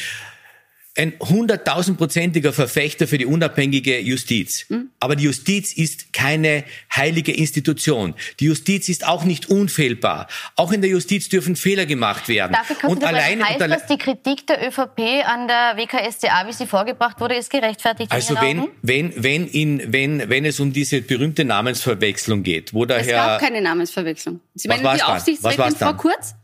ein 0.97 1.13
hunderttausendprozentiger 1.19 2.53
Verfechter 2.53 3.07
für 3.07 3.17
die 3.17 3.25
unabhängige 3.25 3.99
Justiz. 3.99 4.65
Mhm. 4.69 4.89
Aber 4.99 5.15
die 5.15 5.25
Justiz 5.25 5.73
ist 5.73 6.13
keine 6.13 6.63
heilige 6.95 7.33
Institution. 7.33 8.15
Die 8.39 8.45
Justiz 8.45 8.87
ist 8.87 9.05
auch 9.05 9.25
nicht 9.25 9.49
unfehlbar. 9.49 10.27
Auch 10.55 10.71
in 10.71 10.81
der 10.81 10.89
Justiz 10.89 11.27
dürfen 11.27 11.55
Fehler 11.55 11.85
gemacht 11.85 12.29
werden. 12.29 12.53
Darf 12.53 12.69
ich 12.69 12.79
kurz 12.79 12.91
und 12.91 13.03
allein 13.03 13.45
heißt 13.45 13.61
und 13.61 13.69
das, 13.69 13.85
die 13.87 13.97
Kritik 13.97 14.47
der 14.47 14.65
ÖVP 14.65 15.25
an 15.25 15.47
der 15.47 15.75
WKSDA, 15.75 16.47
wie 16.47 16.53
sie 16.53 16.65
vorgebracht 16.65 17.19
wurde, 17.19 17.35
ist 17.35 17.49
gerechtfertigt? 17.49 18.11
Also 18.11 18.35
wenn, 18.39 18.69
wenn, 18.81 19.13
wenn, 19.21 19.47
in, 19.47 19.91
wenn, 19.91 20.29
wenn 20.29 20.45
es 20.45 20.59
um 20.61 20.71
diese 20.71 21.01
berühmte 21.01 21.43
Namensverwechslung 21.43 22.43
geht, 22.43 22.73
wo 22.73 22.87
Herr... 22.87 22.99
Es 22.99 23.07
gab 23.07 23.39
keine 23.41 23.61
Namensverwechslung. 23.61 24.39
Sie 24.53 24.69
meinen 24.69 24.81
die 24.95 25.03
Aufsichtsrätin 25.03 25.75
Frau 25.75 25.93
Kurz? 25.93 26.35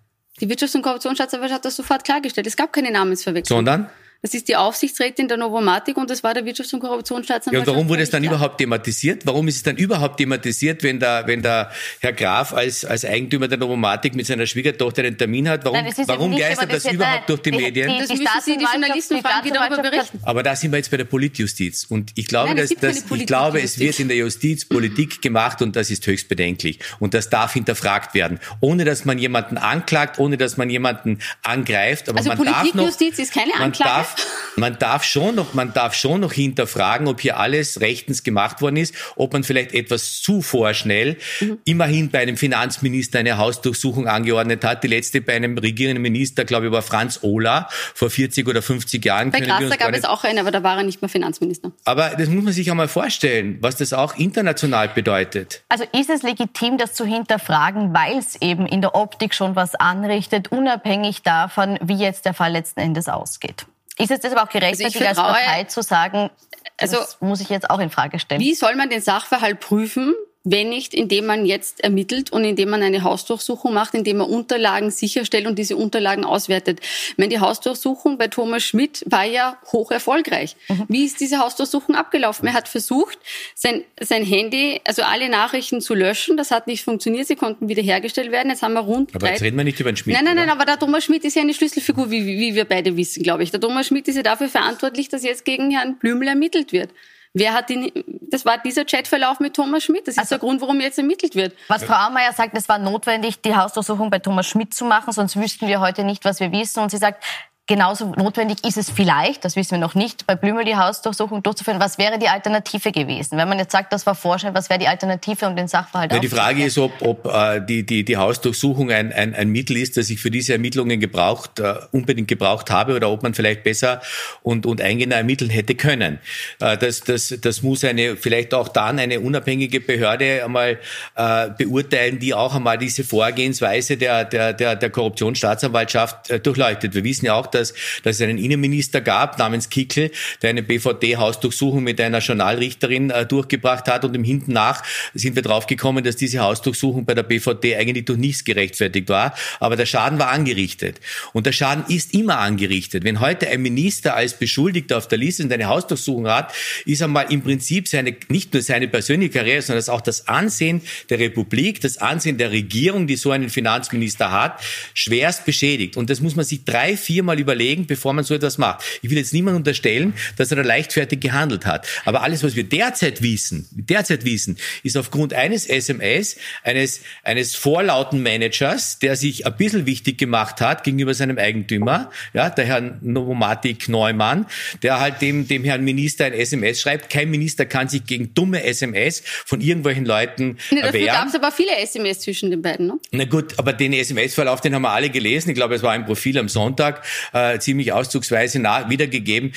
Die 0.41 0.48
Wirtschafts- 0.48 0.75
und 0.75 0.81
Korruptionsstaatsanwaltschaft 0.81 1.60
hat 1.60 1.65
das 1.65 1.75
sofort 1.75 2.03
klargestellt. 2.03 2.48
Es 2.48 2.58
gab 2.58 2.74
keine 2.74 2.91
Namensverwechslung. 2.91 3.60
Sondern? 3.60 3.89
Das 4.23 4.35
ist 4.35 4.47
die 4.47 4.55
Aufsichtsrätin 4.55 5.27
der 5.27 5.37
Novomatic 5.37 5.97
und 5.97 6.07
das 6.11 6.21
war 6.21 6.35
der 6.35 6.43
Wirtschafts- 6.43 6.75
und 6.75 6.81
Korruptionsstaatsanwalt. 6.81 7.65
Ja, 7.65 7.71
und 7.71 7.75
warum 7.75 7.89
wurde 7.89 8.03
es 8.03 8.11
dann 8.11 8.23
überhaupt 8.23 8.59
thematisiert? 8.59 9.25
Warum 9.25 9.47
ist 9.47 9.55
es 9.55 9.63
dann 9.63 9.77
überhaupt 9.77 10.17
thematisiert, 10.17 10.83
wenn 10.83 10.99
der, 10.99 11.25
wenn 11.25 11.41
der 11.41 11.71
Herr 12.01 12.13
Graf 12.13 12.53
als, 12.53 12.85
als 12.85 13.03
Eigentümer 13.03 13.47
der 13.47 13.57
Novomatic 13.57 14.13
mit 14.13 14.27
seiner 14.27 14.45
Schwiegertochter 14.45 15.01
einen 15.01 15.17
Termin 15.17 15.49
hat? 15.49 15.65
Warum, 15.65 15.83
Nein, 15.83 15.91
warum 16.05 16.37
geistert 16.37 16.71
das, 16.71 16.83
das 16.83 16.93
überhaupt 16.93 17.29
durch 17.29 17.41
die 17.41 17.51
Medien? 17.51 17.89
Die, 17.89 17.93
die, 17.93 17.99
das 17.99 18.09
müssen 18.09 18.27
Sie 18.45 18.57
die 18.57 18.65
Journalisten 18.65 19.21
fragen, 19.21 19.43
die 19.43 19.51
darüber 19.51 19.81
berichten. 19.81 20.19
Aber 20.21 20.43
da 20.43 20.55
sind 20.55 20.71
wir 20.71 20.77
jetzt 20.77 20.91
bei 20.91 20.97
der 20.97 21.05
Politjustiz. 21.05 21.85
Und 21.85 22.11
ich 22.13 22.27
glaube, 22.27 22.49
Nein, 22.49 22.57
dass, 22.57 22.69
dass, 22.69 23.03
ich 23.09 23.25
glaube, 23.25 23.59
es 23.59 23.79
wird 23.79 23.99
in 23.99 24.07
der 24.07 24.17
Justiz 24.17 24.65
Politik 24.65 25.23
gemacht 25.23 25.63
und 25.63 25.75
das 25.75 25.89
ist 25.89 26.05
höchst 26.05 26.29
bedenklich. 26.29 26.77
Und 26.99 27.15
das 27.15 27.31
darf 27.31 27.53
hinterfragt 27.53 28.13
werden. 28.13 28.39
Ohne, 28.59 28.85
dass 28.85 29.03
man 29.03 29.17
jemanden 29.17 29.57
anklagt, 29.57 30.19
ohne, 30.19 30.37
dass 30.37 30.57
man 30.57 30.69
jemanden 30.69 31.17
angreift. 31.41 32.07
Aber 32.07 32.19
also 32.19 32.29
man 32.29 32.37
Politikjustiz 32.37 33.17
ist 33.17 33.33
keine 33.33 33.55
Anklage? 33.55 34.10
Man 34.57 34.77
darf, 34.77 34.79
man 34.79 34.79
darf 34.79 35.01
darf 35.01 35.03
schon 35.05 35.35
noch, 35.35 35.53
man 35.53 35.73
darf 35.73 35.93
schon 35.95 36.21
noch 36.21 36.33
hinterfragen, 36.33 37.07
ob 37.07 37.21
hier 37.21 37.37
alles 37.37 37.81
rechtens 37.81 38.23
gemacht 38.23 38.61
worden 38.61 38.77
ist, 38.77 38.93
ob 39.15 39.33
man 39.33 39.43
vielleicht 39.43 39.73
etwas 39.73 40.21
zu 40.21 40.41
vorschnell 40.41 41.17
mhm. 41.39 41.57
immerhin 41.65 42.09
bei 42.09 42.19
einem 42.19 42.37
Finanzminister 42.37 43.19
eine 43.19 43.37
Hausdurchsuchung 43.37 44.07
angeordnet 44.07 44.63
hat. 44.63 44.83
Die 44.83 44.87
letzte 44.87 45.21
bei 45.21 45.33
einem 45.33 45.57
regierenden 45.57 46.01
Minister, 46.01 46.45
glaube 46.45 46.67
ich, 46.67 46.71
war 46.71 46.81
Franz 46.81 47.19
Ohler 47.21 47.67
vor 47.69 48.09
40 48.09 48.47
oder 48.47 48.61
50 48.61 49.03
Jahren. 49.03 49.31
Bei 49.31 49.39
Grasser 49.39 49.77
gab 49.77 49.93
es 49.93 50.05
auch 50.05 50.23
eine, 50.23 50.41
aber 50.41 50.51
da 50.51 50.61
war 50.61 50.77
er 50.77 50.83
nicht 50.83 51.01
mehr 51.01 51.09
Finanzminister. 51.09 51.71
Aber 51.85 52.09
das 52.09 52.29
muss 52.29 52.43
man 52.43 52.53
sich 52.53 52.69
einmal 52.69 52.87
vorstellen, 52.87 53.57
was 53.61 53.77
das 53.77 53.93
auch 53.93 54.15
international 54.17 54.89
bedeutet. 54.89 55.63
Also 55.69 55.85
ist 55.97 56.09
es 56.09 56.21
legitim, 56.21 56.77
das 56.77 56.93
zu 56.93 57.05
hinterfragen, 57.05 57.93
weil 57.93 58.17
es 58.17 58.39
eben 58.41 58.65
in 58.65 58.81
der 58.81 58.93
Optik 58.95 59.33
schon 59.33 59.55
was 59.55 59.75
anrichtet, 59.75 60.51
unabhängig 60.51 61.23
davon, 61.23 61.79
wie 61.81 61.95
jetzt 61.95 62.25
der 62.25 62.33
Fall 62.33 62.51
letzten 62.51 62.81
Endes 62.81 63.07
ausgeht? 63.07 63.65
Ist 64.01 64.12
es 64.12 64.20
das 64.20 64.31
aber 64.31 64.43
auch 64.43 64.50
gerechtfertigt, 64.50 65.05
also 65.05 65.22
als 65.22 65.46
Partei 65.46 65.63
zu 65.65 65.81
sagen, 65.81 66.29
also 66.77 66.98
muss 67.20 67.41
ich 67.41 67.50
jetzt 67.50 67.70
auch 67.70 67.79
in 67.79 67.89
Frage 67.89 68.20
stellen? 68.20 68.41
Wie 68.41 68.53
soll 68.53 68.75
man 68.75 68.89
den 68.89 69.01
Sachverhalt 69.01 69.60
prüfen, 69.60 70.13
wenn 70.43 70.69
nicht, 70.69 70.95
indem 70.95 71.27
man 71.27 71.45
jetzt 71.45 71.83
ermittelt 71.83 72.31
und 72.31 72.43
indem 72.43 72.69
man 72.69 72.81
eine 72.81 73.03
Hausdurchsuchung 73.03 73.74
macht, 73.74 73.93
indem 73.93 74.17
man 74.17 74.27
Unterlagen 74.27 74.89
sicherstellt 74.89 75.45
und 75.45 75.60
diese 75.60 75.77
Unterlagen 75.77 76.25
auswertet. 76.25 76.79
Ich 76.81 77.17
meine, 77.17 77.29
die 77.29 77.39
Hausdurchsuchung 77.39 78.17
bei 78.17 78.27
Thomas 78.27 78.63
Schmidt 78.63 79.03
war 79.05 79.24
ja 79.24 79.60
hoch 79.71 79.91
erfolgreich. 79.91 80.55
Mhm. 80.67 80.86
Wie 80.88 81.05
ist 81.05 81.19
diese 81.19 81.38
Hausdurchsuchung 81.38 81.93
abgelaufen? 81.93 82.48
Er 82.48 82.53
hat 82.53 82.67
versucht, 82.67 83.19
sein, 83.53 83.83
sein 84.00 84.25
Handy, 84.25 84.81
also 84.83 85.03
alle 85.03 85.29
Nachrichten 85.29 85.79
zu 85.79 85.93
löschen. 85.93 86.38
Das 86.38 86.50
hat 86.50 86.65
nicht 86.65 86.83
funktioniert. 86.83 87.27
Sie 87.27 87.36
konnten 87.36 87.69
wiederhergestellt 87.69 88.31
werden. 88.31 88.50
Jetzt 88.50 88.63
haben 88.63 88.74
wir 88.74 88.81
rund 88.81 89.13
Aber 89.13 89.29
jetzt 89.29 89.43
reden 89.43 89.57
wir 89.57 89.63
nicht 89.63 89.79
über 89.79 89.91
den 89.91 89.98
Schmidt. 89.98 90.15
Nein, 90.15 90.25
nein, 90.25 90.36
nein, 90.36 90.50
aber 90.50 90.65
der 90.65 90.79
Thomas 90.79 91.03
Schmidt 91.03 91.24
ist 91.24 91.36
ja 91.36 91.43
eine 91.43 91.53
Schlüsselfigur, 91.53 92.10
wie, 92.10 92.25
wie 92.25 92.55
wir 92.55 92.65
beide 92.65 92.98
wissen, 92.98 93.21
glaube 93.21 93.43
ich. 93.43 93.51
Der 93.51 93.60
Thomas 93.60 93.86
Schmidt 93.86 94.07
ist 94.07 94.15
ja 94.15 94.24
dafür 94.24 94.50
verantwortlich, 94.50 95.07
dass 95.07 95.24
jetzt 95.24 95.45
gegen 95.45 95.69
Herrn 95.69 96.00
Blümel 96.00 96.27
ermittelt 96.27 96.71
wird. 96.74 96.89
Wer 97.33 97.53
hat 97.53 97.69
ihn, 97.69 97.91
das 98.29 98.45
war 98.45 98.57
dieser 98.57 98.83
Chatverlauf 98.83 99.39
mit 99.39 99.55
Thomas 99.55 99.83
Schmidt. 99.83 100.07
Das 100.07 100.15
ist 100.15 100.19
also, 100.19 100.35
der 100.35 100.39
Grund, 100.39 100.59
warum 100.59 100.81
jetzt 100.81 100.97
ermittelt 100.97 101.35
wird. 101.35 101.55
Was 101.69 101.83
Frau 101.83 102.07
Aumeier 102.07 102.33
sagt, 102.33 102.57
es 102.57 102.67
war 102.67 102.77
notwendig, 102.77 103.41
die 103.41 103.55
Hausdurchsuchung 103.55 104.09
bei 104.09 104.19
Thomas 104.19 104.47
Schmidt 104.47 104.73
zu 104.73 104.83
machen, 104.83 105.13
sonst 105.13 105.38
wüssten 105.38 105.67
wir 105.67 105.79
heute 105.79 106.03
nicht, 106.03 106.25
was 106.25 106.41
wir 106.41 106.51
wissen. 106.51 106.81
Und 106.81 106.91
sie 106.91 106.97
sagt, 106.97 107.23
Genauso 107.71 108.07
notwendig 108.17 108.65
ist 108.65 108.75
es 108.75 108.89
vielleicht, 108.89 109.45
das 109.45 109.55
wissen 109.55 109.71
wir 109.71 109.77
noch 109.77 109.95
nicht, 109.95 110.27
bei 110.27 110.35
Blümel 110.35 110.65
die 110.65 110.75
Hausdurchsuchung 110.75 111.41
durchzuführen. 111.41 111.79
Was 111.79 111.97
wäre 111.97 112.19
die 112.19 112.27
Alternative 112.27 112.91
gewesen? 112.91 113.37
Wenn 113.37 113.47
man 113.47 113.59
jetzt 113.59 113.71
sagt, 113.71 113.93
das 113.93 114.05
war 114.05 114.13
Vorschein, 114.13 114.53
was 114.53 114.69
wäre 114.69 114.77
die 114.77 114.89
Alternative, 114.89 115.47
um 115.47 115.55
den 115.55 115.69
Sachverhalt 115.69 116.11
ja, 116.11 116.19
Die 116.19 116.27
Frage 116.27 116.65
ist, 116.65 116.77
ob, 116.77 116.91
ob 117.01 117.25
äh, 117.27 117.61
die, 117.61 117.85
die, 117.85 118.03
die 118.03 118.17
Hausdurchsuchung 118.17 118.91
ein, 118.91 119.13
ein, 119.13 119.33
ein 119.33 119.47
Mittel 119.47 119.77
ist, 119.77 119.95
das 119.95 120.09
ich 120.09 120.19
für 120.19 120.29
diese 120.29 120.51
Ermittlungen 120.51 120.99
gebraucht, 120.99 121.61
äh, 121.61 121.75
unbedingt 121.93 122.27
gebraucht 122.27 122.69
habe 122.69 122.93
oder 122.93 123.09
ob 123.09 123.23
man 123.23 123.33
vielleicht 123.33 123.63
besser 123.63 124.01
und, 124.43 124.65
und 124.65 124.81
eingehender 124.81 125.15
ermitteln 125.15 125.49
hätte 125.49 125.75
können. 125.75 126.19
Äh, 126.59 126.77
das, 126.77 126.99
das, 126.99 127.33
das 127.39 127.61
muss 127.61 127.85
eine, 127.85 128.17
vielleicht 128.17 128.53
auch 128.53 128.67
dann 128.67 128.99
eine 128.99 129.21
unabhängige 129.21 129.79
Behörde 129.79 130.43
einmal 130.43 130.77
äh, 131.15 131.49
beurteilen, 131.57 132.19
die 132.19 132.33
auch 132.33 132.53
einmal 132.53 132.77
diese 132.77 133.05
Vorgehensweise 133.05 133.95
der, 133.95 134.25
der, 134.25 134.51
der, 134.51 134.75
der 134.75 134.89
Korruptionsstaatsanwaltschaft 134.89 136.31
äh, 136.31 136.41
durchleuchtet. 136.41 136.95
Wir 136.95 137.05
wissen 137.05 137.27
ja 137.27 137.35
auch, 137.35 137.47
dass, 137.47 137.60
dass 138.03 138.15
es 138.15 138.21
einen 138.21 138.37
Innenminister 138.37 139.01
gab 139.01 139.37
namens 139.39 139.69
Kickel, 139.69 140.11
der 140.41 140.51
eine 140.51 140.63
BVD-Hausdurchsuchung 140.63 141.83
mit 141.83 141.99
einer 142.01 142.19
Journalrichterin 142.19 143.09
äh, 143.09 143.25
durchgebracht 143.25 143.87
hat 143.87 144.05
und 144.05 144.15
im 144.15 144.23
Hinten 144.23 144.53
nach 144.53 144.83
sind 145.13 145.35
wir 145.35 145.43
draufgekommen, 145.43 146.03
dass 146.03 146.15
diese 146.15 146.39
Hausdurchsuchung 146.39 147.05
bei 147.05 147.13
der 147.13 147.23
BVD 147.23 147.75
eigentlich 147.75 148.05
durch 148.05 148.19
nichts 148.19 148.43
gerechtfertigt 148.43 149.09
war, 149.09 149.35
aber 149.59 149.75
der 149.75 149.85
Schaden 149.85 150.19
war 150.19 150.29
angerichtet. 150.29 150.99
Und 151.33 151.45
der 151.45 151.51
Schaden 151.51 151.85
ist 151.87 152.13
immer 152.13 152.39
angerichtet. 152.39 153.03
Wenn 153.03 153.19
heute 153.19 153.47
ein 153.47 153.61
Minister 153.61 154.15
als 154.15 154.37
Beschuldigter 154.37 154.97
auf 154.97 155.07
der 155.07 155.17
Liste 155.17 155.43
und 155.43 155.53
eine 155.53 155.67
Hausdurchsuchung 155.67 156.27
hat, 156.27 156.53
ist 156.85 157.01
einmal 157.01 157.31
im 157.31 157.41
Prinzip 157.41 157.87
seine, 157.87 158.15
nicht 158.29 158.53
nur 158.53 158.61
seine 158.61 158.87
persönliche 158.87 159.31
Karriere, 159.31 159.61
sondern 159.61 159.87
auch 159.89 160.01
das 160.01 160.27
Ansehen 160.27 160.81
der 161.09 161.19
Republik, 161.19 161.81
das 161.81 161.97
Ansehen 161.97 162.37
der 162.37 162.51
Regierung, 162.51 163.07
die 163.07 163.15
so 163.15 163.31
einen 163.31 163.49
Finanzminister 163.49 164.31
hat, 164.31 164.61
schwerst 164.93 165.45
beschädigt. 165.45 165.97
Und 165.97 166.09
das 166.09 166.21
muss 166.21 166.35
man 166.35 166.45
sich 166.45 166.63
drei, 166.65 166.97
viermal 166.97 167.39
überlegen, 167.51 167.88
bevor 167.88 168.13
man 168.13 168.24
so 168.24 168.34
etwas 168.34 168.58
macht. 168.58 168.84
Ich 169.01 169.10
will 169.10 169.17
jetzt 169.17 169.34
niemand 169.34 169.58
unterstellen, 169.58 170.13
dass 170.38 170.51
er 170.51 170.58
da 170.58 170.63
leichtfertig 170.63 171.20
gehandelt 171.20 171.65
hat. 171.65 171.88
Aber 172.05 172.24
alles, 172.24 172.43
was 172.43 172.55
wir 172.55 172.63
derzeit 172.63 173.22
wissen, 173.22 173.67
derzeit 173.72 174.25
wissen, 174.25 174.58
ist 174.84 174.98
aufgrund 174.98 175.34
eines 175.34 175.65
SMS, 175.65 176.38
eines, 176.63 177.01
eines 177.24 177.55
vorlauten 177.55 178.24
Managers, 178.24 179.00
der 179.00 179.15
sich 179.15 179.46
ein 179.46 179.55
bisschen 179.58 179.86
wichtig 179.86 180.17
gemacht 180.17 180.62
hat 180.62 180.84
gegenüber 180.84 181.13
seinem 181.13 181.38
Eigentümer, 181.38 182.10
ja, 182.34 182.50
der 182.50 182.65
Herrn 182.65 183.00
Novomatik 183.01 183.89
Neumann, 183.89 184.46
der 184.81 185.00
halt 185.00 185.22
dem, 185.22 185.48
dem 185.48 185.63
Herrn 185.63 185.84
Minister 185.84 186.25
ein 186.25 186.34
SMS 186.34 186.81
schreibt. 186.81 187.10
Kein 187.10 187.29
Minister 187.29 187.65
kann 187.65 187.89
sich 187.89 188.05
gegen 188.05 188.34
dumme 188.34 188.63
SMS 188.63 189.24
von 189.46 189.62
irgendwelchen 189.62 190.05
Leuten 190.05 190.58
nee, 190.72 190.81
dafür 190.81 191.05
gab 191.05 191.27
es 191.27 191.36
aber 191.36 191.51
viele 191.51 191.75
SMS 191.77 192.20
zwischen 192.20 192.51
den 192.51 192.62
beiden, 192.62 192.88
ne? 192.88 193.00
Na 193.12 193.25
gut, 193.25 193.58
aber 193.58 193.74
den 193.74 193.93
SMS-Verlauf, 193.93 194.62
den 194.62 194.75
haben 194.75 194.81
wir 194.84 194.91
alle 194.91 195.10
gelesen. 195.10 195.50
Ich 195.50 195.55
glaube, 195.55 195.75
es 195.75 195.84
war 195.84 195.91
ein 195.91 196.05
Profil 196.05 196.38
am 196.38 196.50
Sonntag 196.50 197.03
äh, 197.33 197.59
ziemlich 197.59 197.93
auszugsweise 197.93 198.59
nach, 198.59 198.89
wiedergegeben. 198.89 199.53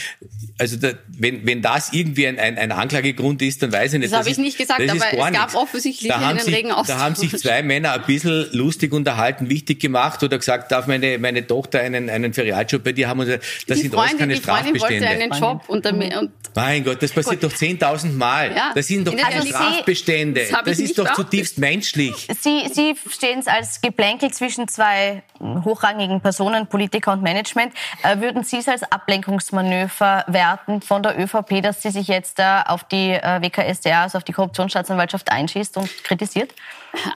Also 0.59 0.77
da, 0.77 0.93
wenn, 1.09 1.45
wenn 1.47 1.63
das 1.63 1.93
irgendwie 1.93 2.27
ein, 2.27 2.39
ein, 2.39 2.57
ein 2.59 2.73
Anklagegrund 2.73 3.43
ist, 3.43 3.63
dann 3.63 3.73
weiß 3.73 3.95
ich 3.95 4.01
nicht. 4.01 4.13
Das, 4.13 4.21
das 4.21 4.21
habe 4.21 4.31
ich 4.31 4.39
nicht 4.39 4.59
gesagt, 4.59 4.81
aber 4.81 4.95
es 4.95 5.11
gab 5.11 5.33
nichts. 5.33 5.55
offensichtlich 5.55 6.11
da 6.11 6.19
einen 6.19 6.39
sich, 6.39 6.55
regen 6.55 6.71
Austausch. 6.71 6.97
Da 6.97 7.03
haben 7.03 7.15
sich 7.17 7.37
zwei 7.37 7.63
Männer 7.63 7.93
ein 7.93 8.03
bisschen 8.07 8.49
lustig 8.53 8.93
unterhalten, 8.93 9.49
wichtig 9.49 9.81
gemacht 9.81 10.23
oder 10.23 10.39
gesagt, 10.39 10.71
darf 10.71 10.87
meine, 10.87 11.19
meine 11.19 11.47
Tochter 11.47 11.81
einen, 11.81 12.09
einen 12.09 12.33
Ferialjob 12.33 12.85
bei 12.85 12.93
dir 12.93 13.09
haben? 13.09 13.21
Und 13.21 13.29
das 13.29 13.41
die 13.67 13.75
sind 13.75 13.95
Freundin, 13.95 13.99
alles 13.99 14.19
keine 14.19 14.35
die 14.35 14.41
Strafbestände. 14.41 15.07
wollte 15.07 15.23
einen 15.23 15.33
Job 15.33 15.63
und, 15.67 15.87
und 15.87 16.31
Mein 16.55 16.85
Gott, 16.85 17.03
das 17.03 17.11
passiert 17.11 17.41
Gut. 17.41 17.53
doch 17.53 17.57
10.000 17.57 18.13
Mal. 18.13 18.55
Ja. 18.55 18.73
Das 18.75 18.87
sind 18.87 19.07
doch 19.07 19.17
keine 19.17 19.37
also 19.37 19.49
Strafbestände. 19.49 20.47
das, 20.51 20.63
das 20.65 20.79
ist 20.79 20.99
doch 20.99 21.13
zutiefst 21.15 21.59
menschlich. 21.59 22.29
Sie, 22.41 22.63
Sie 22.73 22.95
stehen 23.11 23.41
es 23.41 23.47
als 23.47 23.81
Geplänkel 23.81 24.31
zwischen 24.33 24.69
zwei 24.69 25.23
hochrangigen 25.41 26.21
Personen, 26.21 26.67
Politiker 26.67 27.13
und 27.13 27.23
Management. 27.23 27.64
Äh, 28.03 28.21
würden 28.21 28.45
Sie 28.45 28.59
es 28.59 28.69
als 28.69 28.83
Ablenkungsmanöver 28.83 30.25
werten 30.27 30.81
von 30.81 31.03
der 31.03 31.19
ÖVP, 31.19 31.63
dass 31.63 31.83
sie 31.83 31.91
sich 31.91 32.09
jetzt 32.09 32.41
auf 32.41 32.85
die 32.85 33.11
äh, 33.11 33.41
WKSDA, 33.43 34.03
also 34.03 34.19
auf 34.19 34.25
die 34.25 34.33
Korruptionsstaatsanwaltschaft 34.33 35.31
einschießt 35.31 35.77
und 35.77 36.05
kritisiert? 36.05 36.53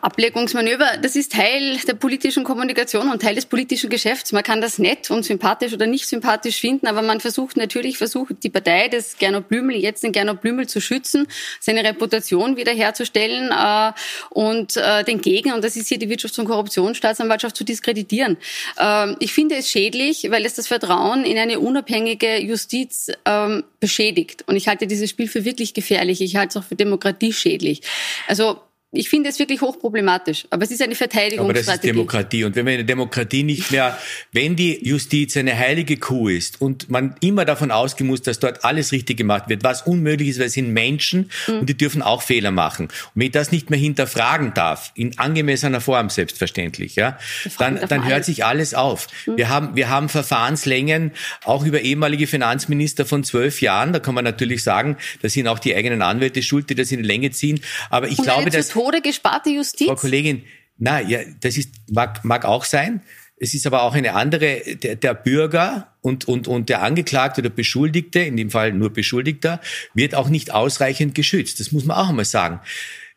Ablenkungsmanöver, 0.03 0.99
das 1.03 1.17
ist 1.17 1.33
Teil 1.33 1.79
der 1.87 1.95
politischen 1.95 2.45
Kommunikation 2.45 3.11
und 3.11 3.23
Teil 3.23 3.35
des 3.35 3.47
politischen 3.47 3.91
Geschäfts. 3.91 4.33
Man 4.33 4.43
kann 4.43 4.61
das 4.61 4.79
nett 4.79 5.11
und 5.11 5.25
sympathisch 5.25 5.73
oder 5.73 5.87
nicht 5.87 6.07
sympathisch 6.07 6.61
finden, 6.61 6.87
aber 6.87 7.03
man 7.03 7.21
versucht 7.21 7.57
natürlich, 7.57 7.99
versucht 7.99 8.43
die 8.43 8.51
Partei 8.51 8.89
des 8.89 9.19
Gernot 9.19 9.49
Blümel, 9.49 9.77
jetzt 9.77 10.03
den 10.03 10.13
Gernot 10.13 10.41
Blümel 10.41 10.67
zu 10.67 10.81
schützen, 10.81 11.27
seine 11.61 11.85
Reputation 11.85 12.57
wiederherzustellen 12.57 13.51
äh, 13.53 13.93
und 14.31 14.77
äh, 14.77 15.05
den 15.05 15.21
Gegner, 15.21 15.55
und 15.55 15.65
das 15.65 15.77
ist 15.77 15.89
hier 15.89 15.99
die 15.99 16.09
Wirtschafts- 16.09 16.39
und 16.41 16.47
Korruptionsstaatsanwaltschaft, 16.47 17.57
zu 17.57 17.65
diskreditieren. 17.65 18.37
Äh, 18.79 19.15
ich 19.21 19.33
finde 19.33 19.57
es 19.57 19.71
schädlich, 19.71 20.29
weil 20.31 20.38
es 20.45 20.55
das 20.55 20.67
Vertrauen 20.67 21.25
in 21.25 21.39
eine 21.39 21.61
unabhängige 21.61 22.39
Justiz 22.39 23.11
ähm, 23.25 23.65
beschädigt. 23.81 24.45
Und 24.47 24.57
ich 24.57 24.69
halte 24.69 24.87
dieses 24.87 25.11
Spiel 25.11 25.29
für 25.29 25.45
wirklich 25.45 25.75
gefährlich. 25.75 26.21
Ich 26.21 26.37
halte 26.37 26.59
es 26.59 26.63
auch 26.63 26.69
für 26.69 26.77
demokratieschädlich. 26.77 27.83
Also 28.27 28.61
ich 28.91 29.11
finde 29.11 29.29
es 29.29 29.39
wirklich 29.39 29.61
hochproblematisch. 29.61 30.47
Aber 30.49 30.65
es 30.65 30.71
ist 30.71 30.81
eine 30.81 30.95
Verteidigungsstrategie. 30.95 31.51
Aber 31.51 31.73
das 31.73 31.75
ist 31.75 31.85
Demokratie. 31.85 32.45
Und 32.45 32.57
wenn 32.57 32.65
wir 32.65 32.73
eine 32.73 32.87
Demokratie 32.87 33.43
nicht 33.43 33.71
mehr, 33.71 33.99
wenn 34.33 34.57
die 34.57 34.83
Justiz 34.83 35.37
eine 35.37 35.59
heilige 35.59 35.99
Kuh 35.99 36.29
ist 36.29 36.63
und 36.63 36.89
man 36.89 37.15
immer 37.21 37.45
davon 37.45 37.71
ausgehen 37.71 38.09
muss, 38.09 38.23
dass 38.23 38.39
dort 38.39 38.65
alles 38.65 38.93
richtig 38.93 39.19
gemacht 39.19 39.51
wird, 39.51 39.63
was 39.63 39.83
unmöglich 39.83 40.31
ist, 40.31 40.39
weil 40.39 40.47
es 40.47 40.55
sind 40.55 40.73
Menschen 40.73 41.31
mhm. 41.47 41.59
und 41.59 41.69
die 41.69 41.77
dürfen 41.77 42.01
auch 42.01 42.23
Fehler 42.23 42.51
machen. 42.51 42.87
Und 42.87 43.11
wenn 43.15 43.27
ich 43.27 43.33
das 43.33 43.53
nicht 43.53 43.69
mehr 43.69 43.79
hinterfragen 43.79 44.55
darf, 44.55 44.91
in 44.95 45.19
angemessener 45.19 45.83
Form 45.83 46.09
selbstverständlich, 46.09 46.97
ja, 46.97 47.19
dann, 47.59 47.79
dann 47.89 48.07
hört 48.07 48.25
sich 48.25 48.47
alles 48.47 48.73
auf. 48.73 49.09
Mhm. 49.27 49.37
Wir 49.37 49.49
haben, 49.51 49.77
wir 49.77 49.91
haben 49.91 50.09
Verfahrenslängen 50.09 51.13
auch 51.45 51.67
über 51.67 51.83
ehemalige 51.83 52.27
Finanzminister 52.27 53.05
von 53.05 53.23
zwölf 53.23 53.61
Jahren. 53.61 53.93
Da 53.93 53.99
kann 53.99 54.15
man 54.15 54.25
natürlich 54.25 54.63
sagen, 54.63 54.97
da 55.21 55.29
sind 55.29 55.47
auch 55.47 55.59
die 55.59 55.75
eigenen 55.75 56.01
Anwälte 56.01 56.43
schuld, 56.43 56.71
die 56.71 56.75
das 56.75 56.91
in 56.91 57.03
die 57.03 57.07
Länge 57.07 57.33
ziehen. 57.33 57.61
Aber 57.91 58.09
ich 58.09 58.19
und 58.19 58.25
glaube, 58.25 58.49
dass 58.49 58.78
Tode 58.79 59.01
gesparte 59.01 59.51
Justiz? 59.51 59.89
Frau 59.89 59.97
Kollegin, 59.97 60.45
na 60.79 61.01
ja, 61.01 61.21
das 61.41 61.57
ist 61.57 61.71
mag, 61.91 62.25
mag 62.25 62.45
auch 62.45 62.65
sein. 62.65 63.03
Es 63.41 63.55
ist 63.55 63.67
aber 63.67 63.83
auch 63.83 63.95
eine 63.95 64.15
andere, 64.15 64.77
der, 64.77 64.97
der 64.97 65.15
Bürger 65.15 65.95
und, 66.01 66.27
und, 66.27 66.49
und 66.49 66.69
der 66.69 66.83
Angeklagte 66.83 67.41
oder 67.41 67.51
Beschuldigte, 67.51 68.21
in 68.21 68.37
dem 68.37 68.51
Fall 68.51 68.73
nur 68.73 68.93
Beschuldigter, 68.93 69.61
wird 69.95 70.15
auch 70.15 70.29
nicht 70.29 70.53
ausreichend 70.53 71.15
geschützt. 71.15 71.61
Das 71.61 71.73
muss 71.73 71.85
man 71.85 71.97
auch 71.97 72.09
einmal 72.09 72.25
sagen. 72.25 72.61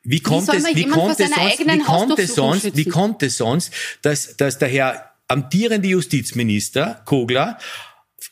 Wie 0.03 0.19
kommt 0.19 0.51
wie 0.51 0.57
es, 0.57 0.75
wie 0.75 0.87
kommt 0.87 1.19
es 1.19 1.29
sonst, 1.29 1.59
wie 1.59 1.79
kommt 1.79 2.19
es 2.19 2.35
sonst, 2.35 2.77
wie 2.77 2.85
kommt 2.85 3.23
es 3.23 3.37
sonst, 3.37 3.73
dass, 4.01 4.35
dass 4.37 4.57
der 4.57 4.67
Herr 4.67 5.11
amtierende 5.27 5.87
Justizminister 5.87 7.01
Kogler 7.05 7.57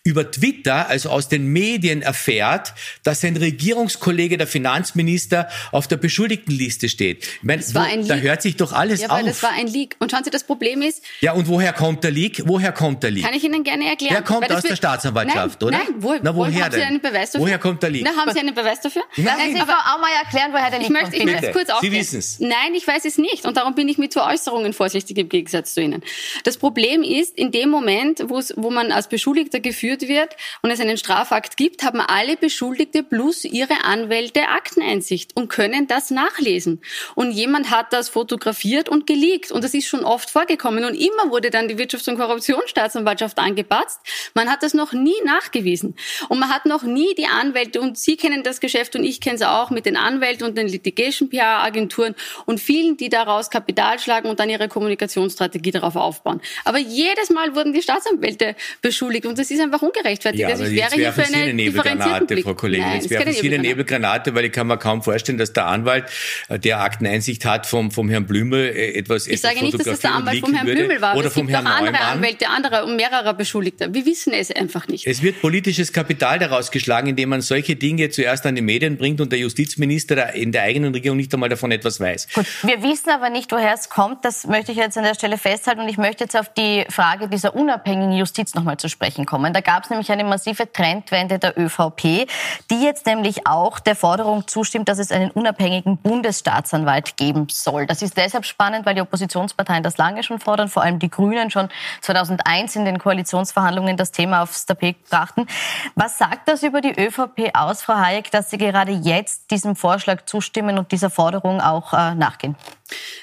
über 0.10 0.32
Twitter, 0.32 0.90
also 0.90 1.10
aus 1.10 1.30
den 1.30 1.46
Medien 1.54 2.02
erfährt, 2.02 2.74
dass 3.04 3.22
sein 3.22 3.38
Regierungskollege, 3.38 4.38
der 4.38 4.48
Finanzminister, 4.48 5.48
auf 5.72 5.88
der 5.88 5.98
Beschuldigtenliste 5.98 6.90
steht. 6.90 7.24
Ich 7.24 7.44
meine, 7.44 7.62
wo, 7.62 8.08
da 8.08 8.16
hört 8.16 8.42
sich 8.42 8.56
doch 8.56 8.74
alles 8.74 9.02
ja, 9.02 9.10
auf. 9.10 9.20
Ja, 9.20 9.26
das 9.28 9.44
war 9.44 9.52
ein 9.52 9.68
Leak. 9.68 9.96
Und 10.00 10.10
schauen 10.10 10.24
Sie, 10.24 10.32
das 10.32 10.44
Problem 10.44 10.82
ist... 10.82 11.04
Ja, 11.22 11.34
und 11.34 11.48
woher 11.48 11.74
kommt 11.74 12.04
der 12.04 12.10
Leak? 12.10 12.42
Woher 12.46 12.72
kommt 12.72 13.04
der 13.04 13.12
Leak? 13.12 13.24
Kann 13.24 13.36
ich 13.36 13.44
Ihnen 13.44 13.64
gerne 13.64 13.86
erklären. 13.86 14.16
Der 14.16 14.24
kommt 14.24 14.52
aus 14.52 14.64
der 14.64 14.76
Staatsanwaltschaft, 14.76 15.62
nein, 15.62 15.68
oder? 15.68 15.78
Nein, 15.78 15.96
wo, 16.00 16.16
Na, 16.22 16.36
woher 16.36 16.66
haben 16.66 16.72
denn? 16.72 16.80
Sie 16.80 16.86
einen 16.86 17.02
Beweis 17.02 17.32
dafür? 17.32 17.46
Woher 17.46 17.60
kommt 17.60 17.84
der 17.84 17.92
Leak? 17.92 18.04
Na, 18.04 18.20
haben 18.20 18.34
Sie 18.34 18.40
einen 18.40 18.56
Beweis 18.56 18.82
dafür? 18.82 19.04
Nein, 19.16 19.54
Sie 19.54 19.60
aber 19.60 19.74
auch 19.74 20.00
mal 20.02 20.12
erklären, 20.24 20.52
woher 20.52 20.72
der 20.72 20.80
Leak 20.80 20.90
ich 20.90 20.94
möchte, 20.94 21.16
Ich 21.16 21.26
möchte 21.26 21.52
kurz 21.52 21.70
aufklären. 21.70 21.94
Sie 21.94 22.00
wissen 22.00 22.20
es. 22.20 22.40
Nein, 22.40 22.74
ich 22.76 22.88
weiß 22.88 23.06
es 23.06 23.20
nicht. 23.20 23.46
Und 23.46 23.58
darum 23.58 23.76
bin 23.76 23.88
ich 23.88 24.00
mit 24.00 24.12
so 24.12 24.24
Äußerungen 24.24 24.74
vorsichtig 24.74 25.18
im 25.18 25.30
Gegensatz 25.30 25.76
zu 25.76 25.82
Ihnen. 25.82 26.02
Das 26.44 26.58
Problem 26.58 27.04
ist, 27.04 27.38
in 27.38 27.52
dem 27.52 27.70
Moment, 27.70 28.24
wo 28.28 28.72
man 28.72 28.92
als 28.92 29.08
Beschuldigter 29.08 29.60
geführt 29.60 29.99
wird 30.08 30.36
und 30.62 30.72
es 30.72 30.80
einen 30.80 30.98
Strafakt 30.98 31.58
gibt, 31.58 31.84
haben 31.84 32.00
alle 32.00 32.38
Beschuldigte 32.38 33.04
plus 33.04 33.44
ihre 33.44 33.84
Anwälte 33.84 34.48
Akteneinsicht 34.48 35.36
und 35.36 35.50
können 35.50 35.88
das 35.88 36.12
nachlesen. 36.12 36.82
Und 37.16 37.32
jemand 37.32 37.72
hat 37.72 37.94
das 37.94 38.10
fotografiert 38.10 38.90
und 38.90 39.08
geleakt. 39.08 39.52
Und 39.52 39.64
das 39.64 39.74
ist 39.74 39.88
schon 39.88 40.04
oft 40.04 40.30
vorgekommen. 40.30 40.86
Und 40.86 40.96
immer 40.96 41.32
wurde 41.32 41.50
dann 41.50 41.68
die 41.68 41.76
Wirtschafts- 41.76 42.10
und 42.10 42.18
Korruptionsstaatsanwaltschaft 42.18 43.38
angepatzt. 43.40 44.00
Man 44.34 44.50
hat 44.50 44.64
das 44.64 44.74
noch 44.74 44.94
nie 44.94 45.20
nachgewiesen. 45.26 45.96
Und 46.30 46.40
man 46.40 46.50
hat 46.50 46.66
noch 46.66 46.84
nie 46.84 47.14
die 47.16 47.28
Anwälte, 47.28 47.82
und 47.82 47.98
Sie 47.98 48.18
kennen 48.18 48.44
das 48.44 48.60
Geschäft 48.60 48.96
und 48.96 49.04
ich 49.04 49.22
kenne 49.22 49.36
es 49.36 49.42
auch 49.42 49.70
mit 49.70 49.86
den 49.86 49.98
Anwälten 49.98 50.46
und 50.48 50.58
den 50.58 50.68
Litigation-PR-Agenturen 50.68 52.16
und 52.46 52.60
vielen, 52.60 52.98
die 52.98 53.10
daraus 53.10 53.50
Kapital 53.50 54.00
schlagen 54.00 54.30
und 54.30 54.40
dann 54.40 54.50
ihre 54.50 54.68
Kommunikationsstrategie 54.68 55.72
darauf 55.72 55.96
aufbauen. 55.96 56.42
Aber 56.66 56.78
jedes 56.78 57.30
Mal 57.30 57.56
wurden 57.56 57.74
die 57.74 57.82
Staatsanwälte 57.82 58.56
beschuldigt 58.82 59.26
und 59.26 59.38
das 59.38 59.52
ist 59.52 59.60
einfach 59.60 59.79
ungerechtfertigt. 59.82 60.42
Ja, 60.42 60.50
also 60.50 60.66
ich 60.66 60.76
wäre 60.76 60.98
werfen 60.98 61.24
Sie 61.26 61.36
eine 61.36 61.54
Nebelgranate, 61.54 62.38
Frau 62.38 62.54
Kollegin. 62.54 62.86
Nein, 62.86 63.02
jetzt 63.02 63.10
werfen 63.10 63.34
Sie 63.34 63.48
eine 63.48 63.60
Nebelgranate, 63.60 64.36
weil 64.36 64.46
ich 64.46 64.52
kann 64.52 64.68
mir 64.68 64.78
kaum 64.78 65.02
vorstellen, 65.02 65.38
dass 65.38 65.54
der 65.54 65.66
Anwalt, 65.68 66.06
äh, 66.48 66.60
der 66.60 66.82
Akteneinsicht 66.82 67.46
hat 67.46 67.66
vom, 67.66 67.92
vom 67.92 68.10
Herrn 68.10 68.26
Blümel, 68.26 68.70
äh, 68.70 68.98
etwas 68.98 69.28
Ich 69.28 69.42
sage 69.42 69.62
nicht, 69.62 69.78
dass 69.78 69.86
das 69.86 70.00
der 70.00 70.16
Anwalt 70.16 70.40
vom 70.40 70.54
Herrn 70.54 70.66
Blümel 70.66 71.02
war. 71.02 71.16
Oder 71.16 71.28
es 71.28 71.34
vom 71.34 71.48
gibt 71.48 71.56
Herrn 71.56 71.68
auch 71.68 71.72
andere 71.72 71.94
Neumann. 71.94 72.18
Anwälte, 72.18 72.50
andere 72.50 72.86
und 72.86 72.96
mehrerer 72.96 73.34
Beschuldigter. 73.34 73.94
Wir 73.94 74.06
wissen 74.06 74.34
es 74.34 74.52
einfach 74.52 74.88
nicht. 74.88 75.08
Es 75.08 75.22
wird 75.22 75.42
politisches 75.42 75.94
Kapital 75.94 76.40
daraus 76.40 76.72
geschlagen, 76.72 77.08
indem 77.10 77.30
man 77.30 77.42
solche 77.42 77.76
Dinge 77.76 78.10
zuerst 78.10 78.46
an 78.46 78.56
die 78.56 78.62
Medien 78.62 78.98
bringt 78.98 79.22
und 79.22 79.32
der 79.32 79.40
Justizminister 79.40 80.34
in 80.34 80.52
der 80.52 80.64
eigenen 80.64 80.94
Regierung 80.94 81.18
nicht 81.18 81.34
einmal 81.34 81.50
davon 81.50 81.72
etwas 81.72 82.00
weiß. 82.00 82.30
Gut, 82.34 82.46
wir 82.64 82.84
wissen 82.84 83.10
aber 83.10 83.30
nicht, 83.30 83.52
woher 83.52 83.74
es 83.74 83.90
kommt. 83.90 84.26
Das 84.26 84.46
möchte 84.48 84.72
ich 84.72 84.78
jetzt 84.78 84.98
an 84.98 85.04
der 85.04 85.14
Stelle 85.14 85.38
festhalten. 85.38 85.82
Und 85.82 85.90
ich 85.90 85.98
möchte 85.98 86.24
jetzt 86.24 86.38
auf 86.38 86.52
die 86.54 86.86
Frage 86.90 87.28
dieser 87.28 87.56
unabhängigen 87.56 88.14
Justiz 88.14 88.54
nochmal 88.54 88.78
zu 88.78 88.90
sprechen 88.90 89.26
kommen. 89.26 89.54
Da 89.54 89.62
gab 89.70 89.84
es 89.84 89.92
nämlich 89.92 90.12
eine 90.12 90.24
massive 90.24 90.74
Trendwende 90.74 91.38
der 91.38 91.56
ÖVP, 91.56 92.28
die 92.72 92.84
jetzt 92.84 93.06
nämlich 93.06 93.46
auch 93.46 93.80
der 93.80 93.96
Forderung 93.96 94.48
zustimmt, 94.48 94.90
dass 94.90 94.98
es 94.98 95.12
einen 95.12 95.30
unabhängigen 95.30 95.98
Bundesstaatsanwalt 95.98 97.18
geben 97.18 97.46
soll. 97.52 97.86
Das 97.86 98.02
ist 98.02 98.18
deshalb 98.18 98.46
spannend, 98.46 98.88
weil 98.88 98.96
die 98.96 99.02
Oppositionsparteien 99.02 99.84
das 99.84 99.98
lange 99.98 100.24
schon 100.24 100.40
fordern, 100.40 100.70
vor 100.70 100.82
allem 100.82 100.98
die 100.98 101.12
Grünen 101.12 101.52
schon 101.52 101.70
2001 102.02 102.78
in 102.78 102.86
den 102.86 102.98
Koalitionsverhandlungen 102.98 103.96
das 103.96 104.12
Thema 104.12 104.42
aufs 104.42 104.66
Tapet 104.66 105.08
brachten. 105.08 105.46
Was 105.94 106.18
sagt 106.18 106.48
das 106.48 106.64
über 106.64 106.82
die 106.82 107.00
ÖVP 107.00 107.52
aus, 107.54 107.84
Frau 107.84 107.94
Hayek, 107.94 108.32
dass 108.32 108.50
Sie 108.50 108.58
gerade 108.58 108.92
jetzt 108.92 109.52
diesem 109.52 109.76
Vorschlag 109.76 110.26
zustimmen 110.26 110.80
und 110.80 110.92
dieser 110.92 111.12
Forderung 111.12 111.62
auch 111.62 111.94
äh, 111.94 112.16
nachgehen? 112.16 112.56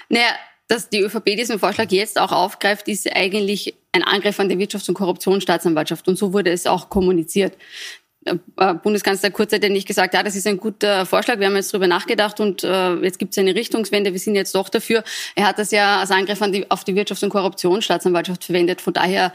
Naja, 0.08 0.28
dass 0.68 0.88
die 0.88 1.00
ÖVP 1.00 1.36
diesen 1.36 1.58
Vorschlag 1.58 1.90
jetzt 1.90 2.18
auch 2.20 2.32
aufgreift, 2.32 2.88
ist 2.88 3.10
eigentlich 3.14 3.74
ein 3.92 4.02
Angriff 4.02 4.40
an 4.40 4.48
die 4.48 4.56
Wirtschafts- 4.56 4.88
und 4.88 4.94
Korruptionsstaatsanwaltschaft. 4.94 6.08
Und 6.08 6.18
so 6.18 6.32
wurde 6.32 6.50
es 6.50 6.66
auch 6.66 6.88
kommuniziert. 6.88 7.56
Äh, 8.24 8.74
Bundeskanzler 8.74 9.30
Kurz 9.30 9.52
hat 9.52 9.62
ja 9.62 9.68
nicht 9.68 9.86
gesagt, 9.86 10.14
ja, 10.14 10.22
das 10.22 10.34
ist 10.34 10.46
ein 10.46 10.56
guter 10.56 11.06
Vorschlag, 11.06 11.38
wir 11.38 11.46
haben 11.46 11.54
jetzt 11.54 11.72
drüber 11.72 11.86
nachgedacht 11.86 12.40
und 12.40 12.64
äh, 12.64 12.94
jetzt 12.96 13.18
gibt 13.18 13.32
es 13.32 13.38
eine 13.38 13.54
Richtungswende, 13.54 14.12
wir 14.12 14.18
sind 14.18 14.34
jetzt 14.34 14.54
doch 14.54 14.68
dafür. 14.68 15.04
Er 15.36 15.46
hat 15.46 15.58
das 15.58 15.70
ja 15.70 16.00
als 16.00 16.10
Angriff 16.10 16.42
an 16.42 16.52
die, 16.52 16.68
auf 16.68 16.82
die 16.82 16.94
Wirtschafts- 16.94 17.22
und 17.22 17.30
Korruptionsstaatsanwaltschaft 17.30 18.44
verwendet. 18.44 18.80
Von 18.80 18.94
daher, 18.94 19.32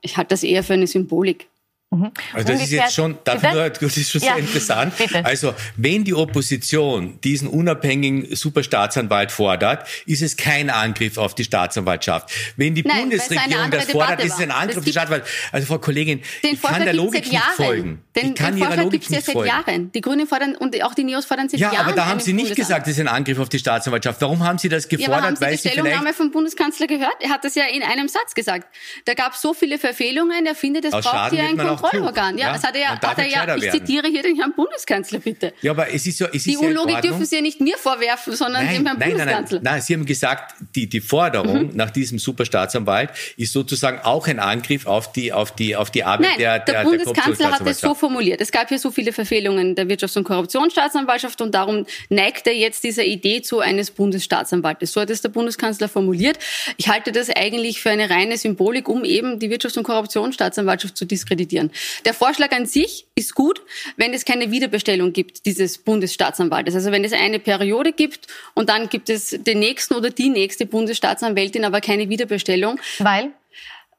ich 0.00 0.16
halte 0.16 0.30
das 0.30 0.42
eher 0.42 0.64
für 0.64 0.72
eine 0.72 0.86
Symbolik. 0.86 1.49
Mhm. 1.92 2.12
Also 2.34 2.52
das 2.52 2.62
ist 2.62 2.70
jetzt 2.70 2.94
schon, 2.94 3.18
darf 3.24 3.42
nur, 3.42 3.68
das 3.68 3.96
ist 3.96 4.12
schon 4.12 4.20
ja, 4.20 4.34
sehr 4.34 4.38
interessant. 4.38 4.96
Bitte. 4.96 5.24
Also 5.24 5.54
wenn 5.76 6.04
die 6.04 6.14
Opposition 6.14 7.18
diesen 7.24 7.48
unabhängigen 7.48 8.34
Superstaatsanwalt 8.34 9.32
fordert, 9.32 9.88
ist 10.06 10.22
es 10.22 10.36
kein 10.36 10.70
Angriff 10.70 11.18
auf 11.18 11.34
die 11.34 11.42
Staatsanwaltschaft. 11.42 12.30
Wenn 12.56 12.76
die 12.76 12.82
Nein, 12.82 13.00
Bundesregierung 13.00 13.72
das 13.72 13.86
fordert, 13.86 14.22
ist 14.22 14.34
es 14.34 14.40
ein 14.40 14.52
Angriff 14.52 14.78
auf 14.78 14.84
die 14.84 14.92
Staatsanwaltschaft. 14.92 15.34
Also 15.50 15.66
Frau 15.66 15.78
Kollegin, 15.78 16.20
ich 16.42 16.62
kann 16.62 16.84
der 16.84 16.94
Logik 16.94 17.28
nicht 17.28 17.42
folgen. 17.56 18.02
Den, 18.14 18.28
ich 18.28 18.34
kann 18.36 18.54
den 18.54 18.62
Ihrer 18.62 18.76
Logik 18.76 19.10
nicht 19.10 19.26
ja 19.26 19.32
folgen. 19.32 19.48
Jahren. 19.48 19.92
Die 19.92 20.00
Grünen 20.00 20.28
fordern 20.28 20.54
und 20.54 20.80
auch 20.84 20.94
die 20.94 21.02
Neos 21.02 21.24
fordern 21.24 21.48
seit 21.48 21.58
ja, 21.58 21.72
Jahren. 21.72 21.74
Ja, 21.74 21.80
aber 21.86 21.96
da 21.96 22.06
haben 22.06 22.20
Sie 22.20 22.32
nicht 22.32 22.54
gesagt, 22.54 22.86
das 22.86 22.94
ist 22.94 23.00
ein 23.00 23.08
Angriff 23.08 23.40
auf 23.40 23.48
die 23.48 23.58
Staatsanwaltschaft. 23.58 24.20
Warum 24.20 24.44
haben 24.44 24.58
Sie 24.58 24.68
das 24.68 24.88
gefordert? 24.88 25.20
Ja, 25.20 25.26
haben 25.26 25.36
Sie 25.36 25.42
weil 25.42 25.56
die 25.56 25.68
Stellungnahme 25.68 26.12
vom 26.12 26.30
Bundeskanzler 26.30 26.86
gehört? 26.86 27.16
Er 27.20 27.30
hat 27.30 27.44
das 27.44 27.56
ja 27.56 27.64
in 27.64 27.82
einem 27.82 28.06
Satz 28.06 28.34
gesagt. 28.34 28.68
Da 29.06 29.14
gab 29.14 29.34
es 29.34 29.40
so 29.40 29.54
viele 29.54 29.78
Verfehlungen, 29.78 30.46
er 30.46 30.54
findet, 30.54 30.84
es 30.84 30.92
braucht 30.92 31.30
hier 31.30 31.42
ein 31.42 31.56
Kontrollorgan. 31.80 32.38
Ja, 32.38 32.52
das 32.52 32.64
hat 32.64 32.74
er 32.74 32.80
ja, 32.80 32.88
hat 32.90 33.18
er 33.18 33.26
ja 33.26 33.56
ich 33.56 33.70
zitiere 33.70 34.08
hier 34.08 34.22
den 34.22 34.36
Herrn 34.36 34.52
Bundeskanzler, 34.54 35.18
bitte. 35.18 35.52
Ja, 35.62 35.72
aber 35.72 35.92
es 35.92 36.06
ist 36.06 36.18
so, 36.18 36.26
es 36.26 36.34
ist 36.34 36.46
Die 36.46 36.56
Unlogik 36.56 37.02
dürfen 37.02 37.24
Sie 37.24 37.36
ja 37.36 37.42
nicht 37.42 37.60
mir 37.60 37.76
vorwerfen, 37.76 38.34
sondern 38.34 38.64
nein, 38.64 38.76
dem 38.76 38.86
Herrn 38.86 38.98
nein, 38.98 39.10
Bundeskanzler. 39.10 39.58
Nein, 39.58 39.64
nein, 39.64 39.74
nein, 39.74 39.82
Sie 39.82 39.94
haben 39.94 40.06
gesagt, 40.06 40.54
die, 40.74 40.88
die 40.88 41.00
Forderung 41.00 41.68
mhm. 41.68 41.76
nach 41.76 41.90
diesem 41.90 42.18
Superstaatsanwalt 42.18 43.10
ist 43.36 43.52
sozusagen 43.52 44.00
auch 44.00 44.26
ein 44.26 44.38
Angriff 44.38 44.86
auf 44.86 45.12
die, 45.12 45.32
auf 45.32 45.54
die, 45.54 45.76
auf 45.76 45.90
die 45.90 46.04
Arbeit 46.04 46.28
nein, 46.30 46.38
der, 46.38 46.58
der, 46.60 46.74
der 46.74 46.84
Bundeskanzler 46.84 47.52
hat 47.52 47.66
es 47.66 47.80
so 47.80 47.94
formuliert. 47.94 48.40
Es 48.40 48.52
gab 48.52 48.68
hier 48.68 48.78
so 48.78 48.90
viele 48.90 49.12
Verfehlungen 49.12 49.74
der 49.74 49.86
Wirtschafts- 49.86 50.16
und 50.16 50.24
Korruptionsstaatsanwaltschaft 50.24 51.40
und 51.40 51.54
darum 51.54 51.86
neigt 52.08 52.46
er 52.46 52.54
jetzt 52.54 52.84
dieser 52.84 53.04
Idee 53.04 53.42
zu 53.42 53.60
eines 53.60 53.90
Bundesstaatsanwaltes. 53.90 54.92
So 54.92 55.00
hat 55.00 55.10
es 55.10 55.22
der 55.22 55.28
Bundeskanzler 55.28 55.88
formuliert. 55.88 56.38
Ich 56.76 56.88
halte 56.88 57.12
das 57.12 57.30
eigentlich 57.30 57.80
für 57.80 57.90
eine 57.90 58.10
reine 58.10 58.36
Symbolik, 58.36 58.88
um 58.88 59.04
eben 59.04 59.38
die 59.38 59.50
Wirtschafts- 59.50 59.78
und 59.78 59.84
Korruptionsstaatsanwaltschaft 59.84 60.96
zu 60.96 61.04
diskreditieren. 61.04 61.69
Der 62.04 62.14
Vorschlag 62.14 62.52
an 62.52 62.66
sich 62.66 63.06
ist 63.14 63.34
gut, 63.34 63.62
wenn 63.96 64.14
es 64.14 64.24
keine 64.24 64.50
Wiederbestellung 64.50 65.12
gibt 65.12 65.46
dieses 65.46 65.78
Bundesstaatsanwaltes. 65.78 66.74
Also 66.74 66.92
wenn 66.92 67.04
es 67.04 67.12
eine 67.12 67.38
Periode 67.38 67.92
gibt 67.92 68.26
und 68.54 68.68
dann 68.68 68.88
gibt 68.88 69.10
es 69.10 69.30
den 69.30 69.58
nächsten 69.58 69.94
oder 69.94 70.10
die 70.10 70.28
nächste 70.28 70.66
Bundesstaatsanwältin, 70.66 71.64
aber 71.64 71.80
keine 71.80 72.08
Wiederbestellung. 72.08 72.80
Weil? 72.98 73.32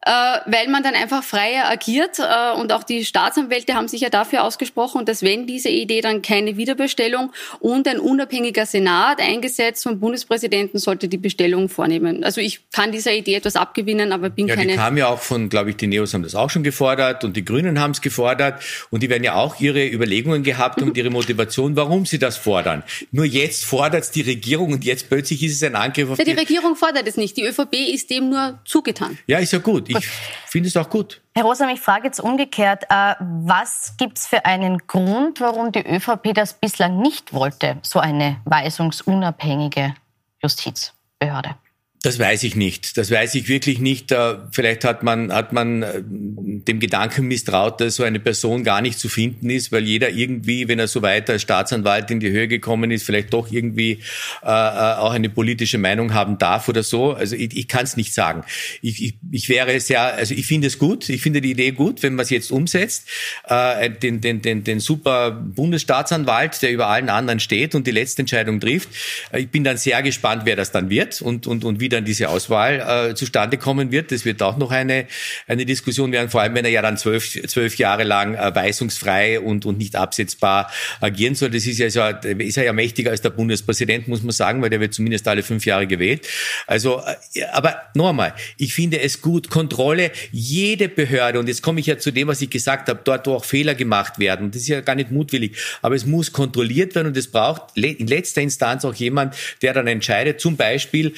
Äh, 0.06 0.12
weil 0.46 0.68
man 0.70 0.84
dann 0.84 0.96
einfach 0.96 1.24
freier 1.24 1.70
agiert. 1.70 2.20
Äh, 2.20 2.60
und 2.60 2.74
auch 2.74 2.84
die 2.84 3.06
Staatsanwälte 3.06 3.76
haben 3.76 3.88
sich 3.88 4.02
ja 4.02 4.10
dafür 4.10 4.44
ausgesprochen, 4.44 5.06
dass 5.06 5.24
wenn 5.24 5.46
diese 5.46 5.70
Idee 5.70 6.02
dann 6.02 6.22
keine 6.22 6.58
Wiederbestellung 6.58 7.32
und 7.60 7.88
ein 7.88 8.00
unabhängiger 8.00 8.66
Senat 8.66 9.22
eingesetzt 9.22 9.84
vom 9.84 10.00
Bundespräsidenten 10.00 10.80
sollte 10.80 11.08
die 11.08 11.18
Bestellung 11.18 11.70
vornehmen. 11.70 12.24
Also 12.24 12.42
ich 12.42 12.62
kann 12.72 12.92
dieser 12.92 13.14
Idee 13.14 13.36
etwas 13.36 13.56
abgewinnen, 13.56 14.12
aber 14.12 14.30
bin 14.30 14.48
ja, 14.48 14.56
keine... 14.56 14.74
Die 14.74 14.78
kam 14.78 14.98
ja 14.98 15.08
auch 15.08 15.20
von, 15.20 15.50
glaube 15.50 15.70
ich, 15.70 15.76
die 15.76 15.88
Neos 15.88 16.14
haben 16.14 16.24
das 16.24 16.36
auch 16.36 16.50
schon 16.50 16.64
gefordert 16.64 17.24
und 17.24 17.36
die 17.38 17.46
Grünen 17.46 17.80
haben 17.80 17.92
es 17.92 18.02
gefordert 18.02 18.62
und 18.90 19.04
die 19.04 19.10
werden 19.10 19.24
ja 19.24 19.36
auch 19.36 19.60
ihre 19.60 19.86
Überlegungen 19.88 20.44
gehabt 20.44 20.82
und 20.82 20.98
ihre 20.98 21.10
Motivation, 21.10 21.76
warum 21.76 22.06
sie 22.06 22.18
das 22.18 22.38
fordern. 22.38 22.84
Nur 23.12 23.26
jetzt 23.26 23.66
fordert 23.66 24.04
es 24.04 24.12
die 24.12 24.22
Regierung 24.22 24.74
und 24.74 24.84
jetzt 24.84 25.10
plötzlich 25.10 25.44
ist 25.44 25.54
es 25.54 25.64
ein 25.64 25.76
Angriff 25.76 26.10
auf 26.10 26.18
ja, 26.18 26.26
die... 26.26 26.32
Die 26.32 26.40
Regierung 26.40 26.76
fordert 26.76 27.08
es 27.08 27.18
nicht. 27.18 27.38
Die 27.38 27.44
ÖVP 27.44 27.74
ist 27.94 28.10
dem 28.10 28.30
nur 28.30 28.60
zugetan. 28.66 29.18
Ja, 29.28 29.40
ist 29.40 29.54
ja 29.54 29.60
gut. 29.60 29.91
Ich 29.98 30.08
finde 30.48 30.68
es 30.70 30.78
auch 30.78 30.90
gut. 30.90 31.22
Herr 31.36 31.44
Rosam, 31.44 31.70
ich 31.70 31.80
frage 31.80 32.06
jetzt 32.06 32.20
umgekehrt, 32.20 32.84
äh, 32.90 33.16
was 33.20 33.96
gibt 33.98 34.18
es 34.18 34.28
für 34.28 34.46
einen 34.46 34.80
Grund, 34.88 35.40
warum 35.40 35.72
die 35.72 35.86
ÖVP 35.86 36.34
das 36.34 36.54
bislang 36.54 37.00
nicht 37.00 37.34
wollte, 37.34 37.78
so 37.82 38.00
eine 38.00 38.38
weisungsunabhängige 38.46 39.94
Justizbehörde? 40.42 41.56
Das 42.04 42.18
weiß 42.18 42.42
ich 42.44 42.56
nicht. 42.56 42.98
Das 42.98 43.12
weiß 43.12 43.36
ich 43.36 43.48
wirklich 43.48 43.78
nicht. 43.78 44.12
Vielleicht 44.52 44.86
hat 44.86 45.04
man, 45.04 45.32
hat 45.32 45.54
man 45.54 45.84
äh, 45.84 46.02
dem 46.04 46.80
Gedanken 46.80 47.28
misstraut, 47.28 47.80
dass 47.80 47.98
so 47.98 48.04
eine 48.04 48.20
Person 48.20 48.64
gar 48.64 48.82
nicht 48.82 48.98
zu 48.98 49.08
finden 49.08 49.52
ist, 49.52 49.72
weil 49.72 49.84
jeder 49.84 50.10
irgendwie, 50.10 50.68
wenn 50.68 50.80
er 50.80 50.88
so 50.88 51.04
weiter 51.04 51.34
als 51.34 51.44
Staatsanwalt 51.44 52.10
in 52.10 52.20
die 52.20 52.32
Höhe 52.32 52.48
gekommen 52.48 52.90
ist, 52.90 53.04
vielleicht 53.04 53.32
doch 53.34 53.52
irgendwie 53.52 54.00
äh, 54.42 54.48
äh 54.48 54.92
auch 55.02 55.12
eine 55.12 55.30
politische 55.30 55.78
Meinung 55.78 56.16
haben 56.16 56.40
darf 56.40 56.68
oder 56.70 56.82
so. 56.82 57.14
Also 57.14 57.36
ich, 57.36 57.56
ich 57.56 57.68
kann 57.68 57.84
es 57.84 57.96
nicht 57.98 58.16
sagen. 58.16 58.46
Ich, 58.82 59.04
ich, 59.04 59.14
ich 59.32 59.48
wäre 59.50 59.80
sehr, 59.80 60.02
also 60.02 60.34
ich 60.34 60.48
finde 60.48 60.68
es 60.68 60.80
gut. 60.80 61.08
Ich 61.08 61.22
finde 61.22 61.40
die 61.40 61.52
Idee 61.52 61.70
gut, 61.70 62.02
wenn 62.02 62.16
man 62.16 62.24
es 62.24 62.32
jetzt 62.32 62.52
umsetzt. 62.52 63.08
Äh, 63.48 63.92
den, 63.92 64.22
den, 64.22 64.42
den, 64.42 64.64
den 64.64 64.80
super 64.80 65.30
Bundesstaatsanwalt, 65.30 66.64
der 66.64 66.72
über 66.72 66.88
allen 66.88 67.10
anderen 67.10 67.40
steht 67.40 67.76
und 67.76 67.86
die 67.86 67.92
letzte 67.92 68.24
Entscheidung 68.24 68.60
trifft. 68.60 68.90
Ich 69.38 69.50
bin 69.50 69.64
dann 69.64 69.78
sehr 69.78 70.02
gespannt, 70.02 70.44
wer 70.46 70.56
das 70.56 70.72
dann 70.72 70.90
wird 70.90 71.22
und, 71.22 71.46
und, 71.46 71.64
und 71.64 71.80
wie 71.80 71.91
dann 71.92 72.06
diese 72.06 72.30
Auswahl 72.30 73.10
äh, 73.12 73.16
zustande 73.16 73.58
kommen 73.58 73.92
wird. 73.92 74.12
Das 74.12 74.26
wird 74.26 74.42
auch 74.42 74.58
noch 74.58 74.72
eine, 74.72 75.08
eine 75.48 75.66
Diskussion 75.66 76.12
werden, 76.12 76.30
vor 76.30 76.42
allem 76.42 76.56
wenn 76.56 76.66
er 76.66 76.72
ja 76.72 76.82
dann 76.82 76.98
zwölf, 76.98 77.30
zwölf 77.48 77.78
Jahre 77.78 78.04
lang 78.04 78.36
äh, 78.36 78.54
weisungsfrei 78.54 79.40
und, 79.40 79.66
und 79.66 79.78
nicht 79.78 79.96
absetzbar 79.96 80.72
agieren 81.00 81.36
soll. 81.36 81.50
Das 81.52 81.66
ist 81.66 81.78
ja, 81.78 81.90
so, 81.90 82.02
ist 82.28 82.58
ja 82.58 82.74
mächtiger 82.74 83.12
als 83.12 83.22
der 83.22 83.30
Bundespräsident, 83.32 84.08
muss 84.08 84.24
man 84.24 84.32
sagen, 84.32 84.62
weil 84.62 84.70
der 84.70 84.80
wird 84.80 84.94
zumindest 84.94 85.28
alle 85.28 85.44
fünf 85.44 85.66
Jahre 85.66 85.88
gewählt. 85.88 86.28
Also, 86.68 87.02
äh, 87.36 87.44
aber 87.52 87.82
nochmal, 87.94 88.34
ich 88.58 88.74
finde 88.74 89.00
es 89.00 89.22
gut, 89.22 89.50
Kontrolle, 89.50 90.12
jede 90.32 90.90
Behörde, 90.90 91.40
und 91.40 91.48
jetzt 91.48 91.62
komme 91.62 91.80
ich 91.80 91.88
ja 91.88 91.98
zu 91.98 92.12
dem, 92.12 92.28
was 92.28 92.42
ich 92.42 92.50
gesagt 92.50 92.90
habe, 92.90 93.02
dort, 93.04 93.28
wo 93.28 93.36
auch 93.36 93.46
Fehler 93.46 93.76
gemacht 93.76 94.20
werden, 94.20 94.52
das 94.52 94.62
ist 94.62 94.68
ja 94.68 94.82
gar 94.82 94.96
nicht 94.96 95.12
mutwillig, 95.12 95.58
aber 95.82 95.96
es 95.96 96.06
muss 96.06 96.32
kontrolliert 96.32 96.96
werden 96.96 97.08
und 97.08 97.18
es 97.18 97.30
braucht 97.30 97.76
in 97.76 98.08
letzter 98.08 98.42
Instanz 98.42 98.86
auch 98.86 98.96
jemand, 98.96 99.36
der 99.62 99.74
dann 99.74 99.88
entscheidet, 99.88 100.40
zum 100.40 100.58
Beispiel, 100.58 101.14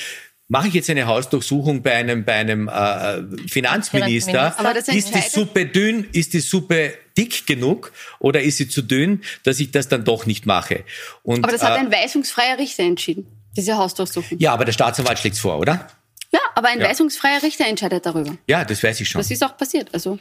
mache 0.54 0.68
ich 0.68 0.76
jetzt 0.76 0.89
eine 0.92 1.08
Hausdurchsuchung 1.08 1.82
bei 1.82 1.94
einem, 1.96 2.26
bei 2.26 2.34
einem 2.34 2.68
äh, 2.68 3.24
Finanzminister, 3.50 4.56
ist 4.86 5.16
die 5.16 5.22
Suppe 5.22 5.66
dünn, 5.66 6.08
ist 6.13 6.34
die 6.34 6.42
Suppe 6.42 6.94
dick 7.18 7.48
genug 7.48 7.92
oder 8.20 8.39
ist 8.39 8.58
sie 8.58 8.70
zu 8.70 8.84
dünn, 8.84 9.24
dass 9.42 9.60
ich 9.60 9.72
das 9.72 9.88
dann 9.88 10.06
doch 10.06 10.28
nicht 10.28 10.46
mache? 10.46 10.84
Und, 11.24 11.44
aber 11.44 11.54
das 11.54 11.63
hat 11.63 11.76
äh, 11.76 11.80
ein 11.80 11.92
weisungsfreier 11.92 12.60
Richter 12.60 12.84
entschieden, 12.84 13.26
diese 13.58 13.78
Hausdurchsuchung. 13.78 14.38
Ja, 14.38 14.54
aber 14.54 14.66
der 14.66 14.74
Staatsanwalt 14.74 15.18
schlägt 15.18 15.39
vor, 15.39 15.58
oder? 15.58 15.88
Ja, 16.32 16.39
aber 16.54 16.68
ein 16.68 16.80
ja. 16.80 16.88
weisungsfreier 16.88 17.42
Richter 17.42 17.66
entscheidet 17.66 18.06
darüber. 18.06 18.38
Ja, 18.46 18.63
das 18.63 18.84
weiß 18.84 19.02
ich 19.02 19.10
schon. 19.10 19.22
Das 19.22 19.32
ist 19.32 19.44
auch 19.44 19.58
passiert. 19.58 19.89
Also 19.92 20.20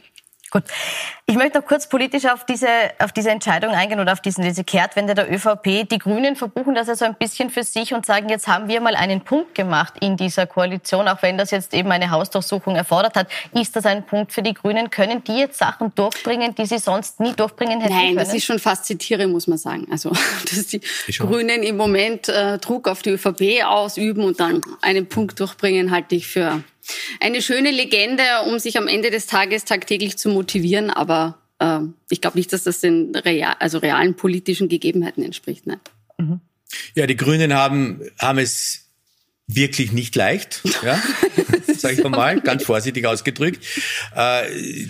Gut. 0.53 0.65
Ich 1.25 1.35
möchte 1.35 1.57
noch 1.57 1.65
kurz 1.65 1.89
politisch 1.89 2.25
auf 2.25 2.45
diese, 2.45 2.67
auf 2.99 3.11
diese 3.11 3.31
Entscheidung 3.31 3.71
eingehen 3.71 3.99
oder 3.99 4.13
auf 4.13 4.21
diesen, 4.21 4.43
diese 4.43 4.63
Kehrtwende 4.63 5.15
der 5.15 5.33
ÖVP. 5.33 5.89
Die 5.89 5.97
Grünen 5.97 6.35
verbuchen 6.35 6.75
das 6.75 6.87
also 6.89 7.05
ein 7.05 7.15
bisschen 7.15 7.49
für 7.49 7.63
sich 7.63 7.95
und 7.95 8.05
sagen, 8.05 8.29
jetzt 8.29 8.47
haben 8.47 8.67
wir 8.67 8.79
mal 8.79 8.95
einen 8.95 9.21
Punkt 9.21 9.55
gemacht 9.55 9.95
in 9.99 10.15
dieser 10.15 10.45
Koalition, 10.45 11.07
auch 11.07 11.23
wenn 11.23 11.39
das 11.39 11.49
jetzt 11.49 11.73
eben 11.73 11.91
eine 11.91 12.11
Hausdurchsuchung 12.11 12.75
erfordert 12.75 13.15
hat. 13.15 13.29
Ist 13.59 13.75
das 13.75 13.87
ein 13.87 14.05
Punkt 14.05 14.31
für 14.31 14.43
die 14.43 14.53
Grünen? 14.53 14.91
Können 14.91 15.23
die 15.23 15.39
jetzt 15.39 15.57
Sachen 15.57 15.95
durchbringen, 15.95 16.53
die 16.53 16.67
sie 16.67 16.77
sonst 16.77 17.19
nie 17.19 17.33
durchbringen 17.33 17.81
hätten 17.81 17.95
Nein, 17.95 18.05
können? 18.09 18.17
das 18.17 18.35
ist 18.35 18.45
schon 18.45 18.59
fast 18.59 18.85
zitiere, 18.85 19.25
muss 19.25 19.47
man 19.47 19.57
sagen. 19.57 19.87
Also, 19.89 20.11
dass 20.51 20.67
die 20.67 20.81
Grünen 21.17 21.63
im 21.63 21.77
Moment 21.77 22.29
äh, 22.29 22.59
Druck 22.59 22.87
auf 22.87 23.01
die 23.01 23.09
ÖVP 23.09 23.65
ausüben 23.65 24.23
und 24.23 24.39
dann 24.39 24.61
einen 24.83 25.09
Punkt 25.09 25.39
durchbringen, 25.39 25.89
halte 25.89 26.13
ich 26.13 26.27
für 26.27 26.61
eine 27.19 27.41
schöne 27.41 27.71
Legende, 27.71 28.23
um 28.47 28.59
sich 28.59 28.77
am 28.77 28.87
Ende 28.87 29.11
des 29.11 29.27
Tages 29.27 29.65
tagtäglich 29.65 30.17
zu 30.17 30.29
motivieren, 30.29 30.89
aber 30.89 31.37
äh, 31.59 31.79
ich 32.09 32.21
glaube 32.21 32.37
nicht, 32.37 32.53
dass 32.53 32.63
das 32.63 32.79
den 32.79 33.15
real, 33.15 33.55
also 33.59 33.77
realen 33.77 34.15
politischen 34.15 34.69
Gegebenheiten 34.69 35.23
entspricht. 35.23 35.67
Nein. 35.67 35.79
Mhm. 36.17 36.41
Ja, 36.95 37.07
die 37.07 37.15
Grünen 37.15 37.53
haben, 37.53 38.01
haben 38.19 38.39
es 38.39 38.83
wirklich 39.47 39.91
nicht 39.91 40.15
leicht, 40.15 40.61
ja, 40.83 41.01
sage 41.75 41.95
ich 41.95 42.03
mal, 42.03 42.39
ganz 42.41 42.63
vorsichtig 42.63 43.05
ausgedrückt. 43.05 43.63
Äh, 44.15 44.43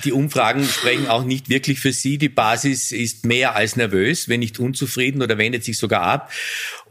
die 0.03 0.11
Umfragen 0.11 0.63
sprechen 0.63 1.07
auch 1.07 1.23
nicht 1.23 1.49
wirklich 1.49 1.79
für 1.79 1.91
sie. 1.91 2.17
Die 2.17 2.29
Basis 2.29 2.91
ist 2.91 3.25
mehr 3.25 3.55
als 3.55 3.75
nervös, 3.75 4.29
wenn 4.29 4.39
nicht 4.39 4.59
unzufrieden 4.59 5.21
oder 5.21 5.37
wendet 5.37 5.63
sich 5.63 5.77
sogar 5.77 6.03
ab. 6.03 6.31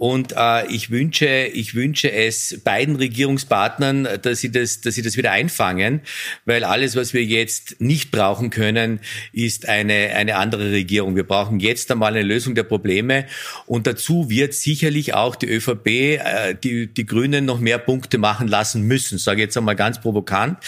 Und 0.03 0.35
äh, 0.37 0.67
ich 0.67 0.91
wünsche, 0.91 1.29
ich 1.29 1.77
wünsche 1.77 2.11
es 2.11 2.61
beiden 2.65 2.97
Regierungspartnern, 2.97 4.09
dass 4.21 4.41
sie 4.41 4.51
das, 4.51 4.81
dass 4.81 4.97
sie 4.97 5.03
das 5.03 5.17
wieder 5.17 5.31
einfangen, 5.31 6.01
weil 6.45 6.65
alles, 6.65 6.97
was 6.97 7.15
wir 7.15 7.23
jetzt 7.25 7.81
nicht 7.81 8.11
brauchen 8.11 8.51
können, 8.51 8.99
ist 9.33 9.69
eine 9.69 10.17
eine 10.17 10.39
andere 10.39 10.73
Regierung. 10.73 11.15
Wir 11.15 11.23
brauchen 11.23 11.61
jetzt 11.61 11.89
einmal 11.93 12.15
eine 12.15 12.25
Lösung 12.25 12.57
der 12.57 12.65
Probleme 12.65 13.27
und 13.67 13.87
dazu 13.87 14.29
wird 14.29 14.55
sicherlich 14.55 15.15
auch 15.15 15.37
die 15.37 15.47
ÖVP, 15.47 15.87
äh, 15.87 16.57
die 16.61 16.89
die 16.89 17.07
Grünen 17.07 17.45
noch 17.45 17.61
mehr 17.61 17.79
Punkte 17.79 18.19
machen 18.19 18.49
lassen 18.49 18.83
müssen. 18.83 19.19
Sage 19.19 19.43
jetzt 19.43 19.57
einmal 19.57 19.77
ganz 19.77 20.01
provokant. 20.01 20.59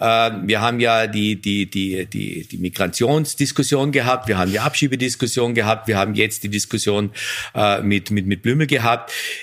Äh, 0.00 0.32
wir 0.46 0.62
haben 0.62 0.80
ja 0.80 1.06
die 1.06 1.40
die 1.40 1.70
die 1.70 2.06
die 2.06 2.44
die 2.44 2.58
Migrationsdiskussion 2.58 3.92
gehabt, 3.92 4.26
wir 4.26 4.36
haben 4.36 4.50
die 4.50 4.58
Abschiebediskussion 4.58 5.54
gehabt, 5.54 5.86
wir 5.86 5.96
haben 5.96 6.16
jetzt 6.16 6.42
die 6.42 6.48
Diskussion 6.48 7.12
äh, 7.54 7.80
mit 7.82 8.10
mit 8.10 8.26
mit 8.26 8.42
Blümel 8.42 8.66
gehabt. 8.66 8.79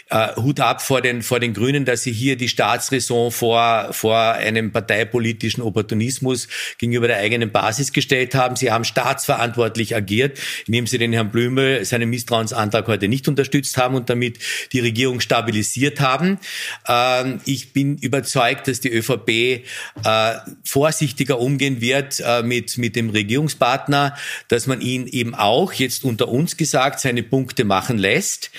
Äh, 0.10 0.36
Hut 0.36 0.60
ab 0.60 0.82
vor 0.82 1.02
den, 1.02 1.22
vor 1.22 1.40
den 1.40 1.54
Grünen, 1.54 1.86
dass 1.86 2.04
sie 2.04 2.12
hier 2.12 2.38
die 2.38 2.48
Staatsräson 2.48 3.32
vor, 3.32 3.90
vor 3.92 4.18
einem 4.18 4.72
parteipolitischen 4.72 5.62
Opportunismus 5.62 6.48
gegenüber 6.78 7.08
der 7.08 7.18
eigenen 7.18 7.52
Basis 7.52 7.92
gestellt 7.92 8.36
haben. 8.36 8.56
Sie 8.56 8.72
haben 8.72 8.86
staatsverantwortlich 8.86 9.96
agiert, 9.96 10.40
indem 10.66 10.88
sie 10.88 10.98
den 10.98 11.14
Herrn 11.14 11.32
Blümel 11.32 11.84
seinen 11.86 12.10
Misstrauensantrag 12.10 12.88
heute 12.88 13.08
nicht 13.08 13.28
unterstützt 13.28 13.78
haben 13.78 13.96
und 13.96 14.10
damit 14.10 14.40
die 14.72 14.80
Regierung 14.80 15.20
stabilisiert 15.20 16.00
haben. 16.00 16.40
Ähm, 16.88 17.42
ich 17.46 17.74
bin 17.74 17.98
überzeugt, 17.98 18.68
dass 18.68 18.80
die 18.80 18.92
ÖVP 18.92 19.30
äh, 19.30 20.34
vorsichtiger 20.64 21.40
umgehen 21.40 21.82
wird 21.82 22.22
äh, 22.26 22.44
mit, 22.44 22.78
mit 22.78 22.96
dem 22.96 23.10
Regierungspartner, 23.10 24.16
dass 24.48 24.68
man 24.68 24.82
ihn 24.82 25.08
eben 25.08 25.36
auch 25.36 25.74
jetzt 25.74 26.06
unter 26.06 26.30
uns 26.30 26.58
gesagt 26.58 27.00
seine 27.00 27.24
Punkte 27.24 27.66
machen 27.66 27.98
lässt. 27.98 28.52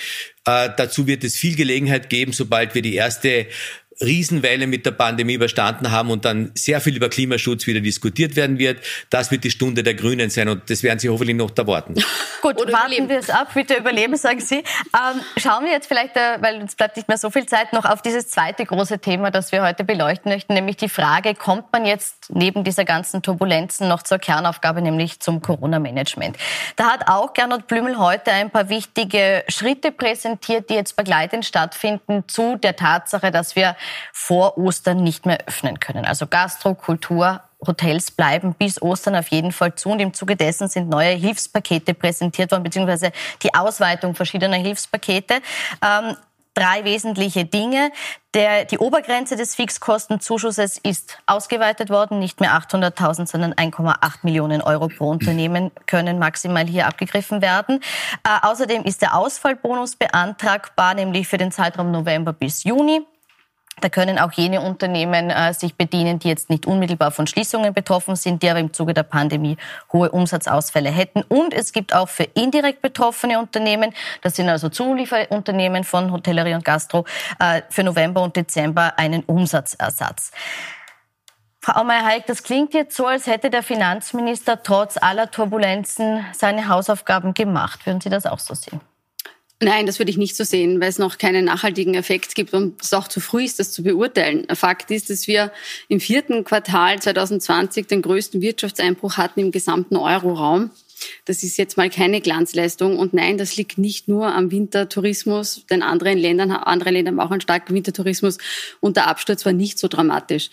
Äh, 0.49 0.71
dazu 0.77 1.07
wird 1.07 1.25
es 1.25 1.37
viel 1.37 1.57
Gelegenheit 1.57 2.09
geben, 2.09 2.33
sobald 2.33 2.75
wir 2.75 2.81
die 2.81 2.95
erste 2.95 3.47
Riesenwelle 4.01 4.67
mit 4.67 4.87
der 4.87 4.93
Pandemie 4.93 5.35
überstanden 5.35 5.91
haben 5.91 6.11
und 6.11 6.25
dann 6.25 6.53
sehr 6.55 6.81
viel 6.81 6.97
über 6.97 7.11
Klimaschutz 7.11 7.67
wieder 7.67 7.81
diskutiert 7.81 8.35
werden 8.35 8.59
wird. 8.59 8.79
Das 9.11 9.31
wird 9.31 9.45
die 9.45 9.51
Stunde 9.51 9.83
der 9.83 9.95
Grünen 9.95 10.31
sein 10.31 10.49
und 10.49 10.71
das 10.71 10.83
werden 10.83 11.01
Sie 11.01 11.09
hoffentlich 11.11 11.37
noch 11.37 11.51
da 11.51 11.67
warten. 11.67 11.95
Gut, 12.49 12.63
Oder 12.63 12.73
warten 12.73 12.87
überleben. 12.87 13.09
wir 13.11 13.19
es 13.19 13.29
ab, 13.29 13.49
bitte 13.53 13.75
überleben, 13.75 14.17
sagen 14.17 14.41
Sie. 14.41 14.57
Ähm, 14.59 15.21
schauen 15.37 15.65
wir 15.65 15.73
jetzt 15.73 15.87
vielleicht, 15.87 16.17
äh, 16.17 16.39
weil 16.41 16.61
uns 16.61 16.77
bleibt 16.77 16.97
nicht 16.97 17.09
mehr 17.09 17.19
so 17.19 17.31
viel 17.31 17.45
Zeit, 17.45 17.75
noch 17.75 17.85
auf 17.85 18.01
dieses 18.01 18.29
zweite 18.29 18.65
große 18.65 19.01
Thema, 19.01 19.31
das 19.31 19.53
wir 19.53 19.63
heute 19.63 19.85
beleuchten 19.85 20.33
möchten, 20.33 20.55
nämlich 20.55 20.79
die 20.79 20.89
Frage, 20.89 21.35
kommt 21.35 21.71
man 21.73 21.85
jetzt 21.85 22.31
neben 22.31 22.65
dieser 22.65 22.87
ganzen 22.87 23.21
Turbulenzen 23.21 23.87
noch 23.87 24.03
zur 24.03 24.19
Kernaufgabe, 24.19 24.81
nämlich 24.81 25.21
zum 25.21 25.43
Corona-Management? 25.43 26.39
Da 26.77 26.91
hat 26.91 27.09
auch 27.09 27.35
Gernot 27.35 27.67
Blümel 27.67 27.99
heute 27.99 28.33
ein 28.33 28.51
paar 28.51 28.71
wichtige 28.71 29.45
Schritte 29.49 29.93
präsentiert, 29.93 30.71
die 30.71 30.75
jetzt 30.75 30.97
begleitend 30.97 31.45
stattfinden 31.45 32.25
zu 32.29 32.57
der 32.57 32.77
Tatsache, 32.77 33.31
dass 33.31 33.57
wir 33.57 33.77
vor 34.13 34.57
Ostern 34.57 35.03
nicht 35.03 35.27
mehr 35.27 35.39
öffnen 35.47 35.81
können. 35.81 36.07
Also 36.07 36.27
Gastro, 36.27 36.75
Kultur, 36.75 37.43
Hotels 37.67 38.11
bleiben 38.11 38.55
bis 38.55 38.81
Ostern 38.81 39.17
auf 39.17 39.29
jeden 39.29 39.53
Fall 39.53 39.75
zu. 39.75 39.91
Und 39.91 40.01
im 40.01 40.15
Zuge 40.15 40.37
dessen 40.37 40.69
sind 40.69 40.89
neue 40.89 41.15
Hilfspakete 41.15 41.95
präsentiert 41.95 42.53
worden, 42.53 42.63
beziehungsweise 42.63 43.13
die 43.43 43.55
Ausweitung 43.55 44.15
verschiedener 44.15 44.57
Hilfspakete. 44.57 45.41
Ähm, 45.83 46.17
drei 46.59 46.85
wesentliche 46.85 47.45
Dinge. 47.45 47.93
Der, 48.35 48.65
die 48.65 48.79
Obergrenze 48.79 49.37
des 49.37 49.55
Fixkostenzuschusses 49.55 50.79
ist 50.79 51.19
ausgeweitet 51.27 51.89
worden. 51.89 52.19
Nicht 52.19 52.41
mehr 52.41 52.53
800.000, 52.53 53.27
sondern 53.27 53.55
1,8 53.55 54.19
Millionen 54.23 54.61
Euro 54.61 54.89
pro 54.89 55.09
Unternehmen 55.09 55.71
können 55.87 56.19
maximal 56.19 56.67
hier 56.67 56.87
abgegriffen 56.87 57.43
werden. 57.43 57.81
Äh, 58.25 58.47
außerdem 58.47 58.85
ist 58.85 59.03
der 59.03 59.17
Ausfallbonus 59.17 59.97
beantragbar, 59.97 60.95
nämlich 60.95 61.29
für 61.29 61.39
den 61.39 61.53
Zeitraum 61.53 61.91
November 61.91 62.33
bis 62.33 62.65
Juni. 62.65 63.07
Da 63.81 63.89
können 63.89 64.19
auch 64.19 64.33
jene 64.33 64.61
Unternehmen 64.61 65.31
äh, 65.31 65.53
sich 65.55 65.75
bedienen, 65.75 66.19
die 66.19 66.29
jetzt 66.29 66.51
nicht 66.51 66.67
unmittelbar 66.67 67.11
von 67.11 67.27
Schließungen 67.27 67.75
betroffen 67.75 68.17
sind, 68.17 68.43
die 68.43 68.51
aber 68.51 68.61
im 68.61 68.73
Zuge 68.73 68.95
der 68.95 69.03
Pandemie 69.03 69.57
hohe 69.93 70.11
Umsatzausfälle 70.11 70.91
hätten. 70.91 71.23
Und 71.23 71.55
es 71.55 71.73
gibt 71.73 71.95
auch 71.95 72.09
für 72.09 72.25
indirekt 72.25 72.83
betroffene 72.83 73.39
Unternehmen, 73.39 73.93
das 74.23 74.37
sind 74.37 74.49
also 74.49 74.69
Zulieferunternehmen 74.69 75.85
von 75.85 76.13
Hotellerie 76.13 76.55
und 76.55 76.65
Gastro, 76.65 77.05
äh, 77.39 77.63
für 77.69 77.85
November 77.85 78.23
und 78.23 78.37
Dezember 78.37 78.99
einen 78.99 79.23
Umsatzersatz. 79.25 80.33
Frau 81.61 81.85
Meyer-Heik, 81.85 82.27
das 82.27 82.43
klingt 82.43 82.73
jetzt 82.73 82.97
so, 82.97 83.07
als 83.07 83.27
hätte 83.27 83.51
der 83.51 83.63
Finanzminister 83.63 84.63
trotz 84.63 84.97
aller 84.97 85.31
Turbulenzen 85.31 86.25
seine 86.33 86.69
Hausaufgaben 86.69 87.35
gemacht. 87.35 87.85
Würden 87.85 88.01
Sie 88.01 88.09
das 88.09 88.25
auch 88.27 88.39
so 88.39 88.55
sehen? 88.55 88.81
Nein, 89.61 89.87
das 89.87 89.99
würde 89.99 90.13
ich 90.13 90.17
nicht 90.17 90.37
so 90.37 90.45
sehen, 90.45 90.81
weil 90.81 90.89
es 90.89 91.01
noch 91.01 91.19
keinen 91.19 91.45
nachhaltigen 91.45 91.95
Effekt 91.95 92.37
gibt 92.37 92.55
und 92.55 92.81
es 92.81 92.95
auch 92.95 93.09
zu 93.09 93.19
früh 93.19 93.43
ist, 93.43 93.59
das 93.59 93.73
zu 93.73 93.83
beurteilen. 93.83 94.47
Fakt 94.55 94.93
ist, 94.93 95.11
dass 95.11 95.27
wir 95.27 95.51
im 95.89 95.99
vierten 95.99 96.45
Quartal 96.45 97.03
2020 97.03 97.89
den 97.89 98.01
größten 98.01 98.41
Wirtschaftseinbruch 98.41 99.17
hatten 99.17 99.41
im 99.41 99.51
gesamten 99.51 99.97
Euroraum. 99.97 100.71
das 101.25 101.43
ist 101.43 101.59
jetzt 101.59 101.77
mal 101.77 101.91
keine 101.91 102.21
Glanzleistung. 102.21 102.99
Und 102.99 103.15
nein, 103.15 103.37
das 103.37 103.57
liegt 103.57 103.79
nicht 103.79 104.07
nur 104.07 104.33
am 104.33 104.53
Wintertourismus, 104.53 105.65
denn 105.69 105.83
andere 105.83 106.15
Ländern, 106.15 106.53
andere 106.53 106.91
Länder 106.91 107.11
haben 107.11 107.21
auch 107.21 107.33
einen 107.33 107.41
starken 107.41 107.75
Wintertourismus 107.75 108.39
und 108.81 108.97
der 108.97 109.09
Absturz 109.09 109.45
war 109.45 109.53
nicht 109.53 109.79
so 109.81 109.89
dramatisch. 109.89 110.51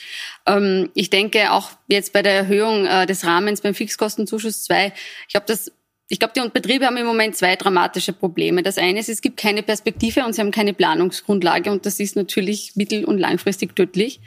Ähm, 0.47 0.89
ich 0.95 1.11
denke 1.11 1.51
auch 1.51 1.71
jetzt 1.87 2.11
bei 2.11 2.23
der 2.23 2.33
Erhöhung 2.33 2.87
äh, 2.87 3.05
des 3.05 3.23
Rahmens 3.23 3.61
beim 3.61 3.75
Fixkostenzuschuss 3.75 4.63
2, 4.63 4.93
ich 5.27 5.33
glaube, 5.33 5.45
das 5.47 5.71
ich 6.07 6.19
glaube, 6.19 6.33
die 6.35 6.49
Betriebe 6.49 6.85
haben 6.85 6.97
im 6.97 7.05
Moment 7.07 7.35
zwei 7.35 7.55
dramatische 7.55 8.13
Probleme. 8.13 8.61
Das 8.61 8.77
eine 8.77 8.99
ist, 8.99 9.09
es 9.09 9.21
gibt 9.21 9.37
keine 9.37 9.63
Perspektive 9.63 10.23
und 10.23 10.33
sie 10.33 10.41
haben 10.41 10.51
keine 10.51 10.75
Planungsgrundlage 10.75 11.71
und 11.71 11.87
das 11.87 11.99
ist 11.99 12.15
natürlich 12.15 12.75
mittel- 12.75 13.05
und 13.05 13.17
langfristig 13.17 13.75
tödlich. 13.75 14.19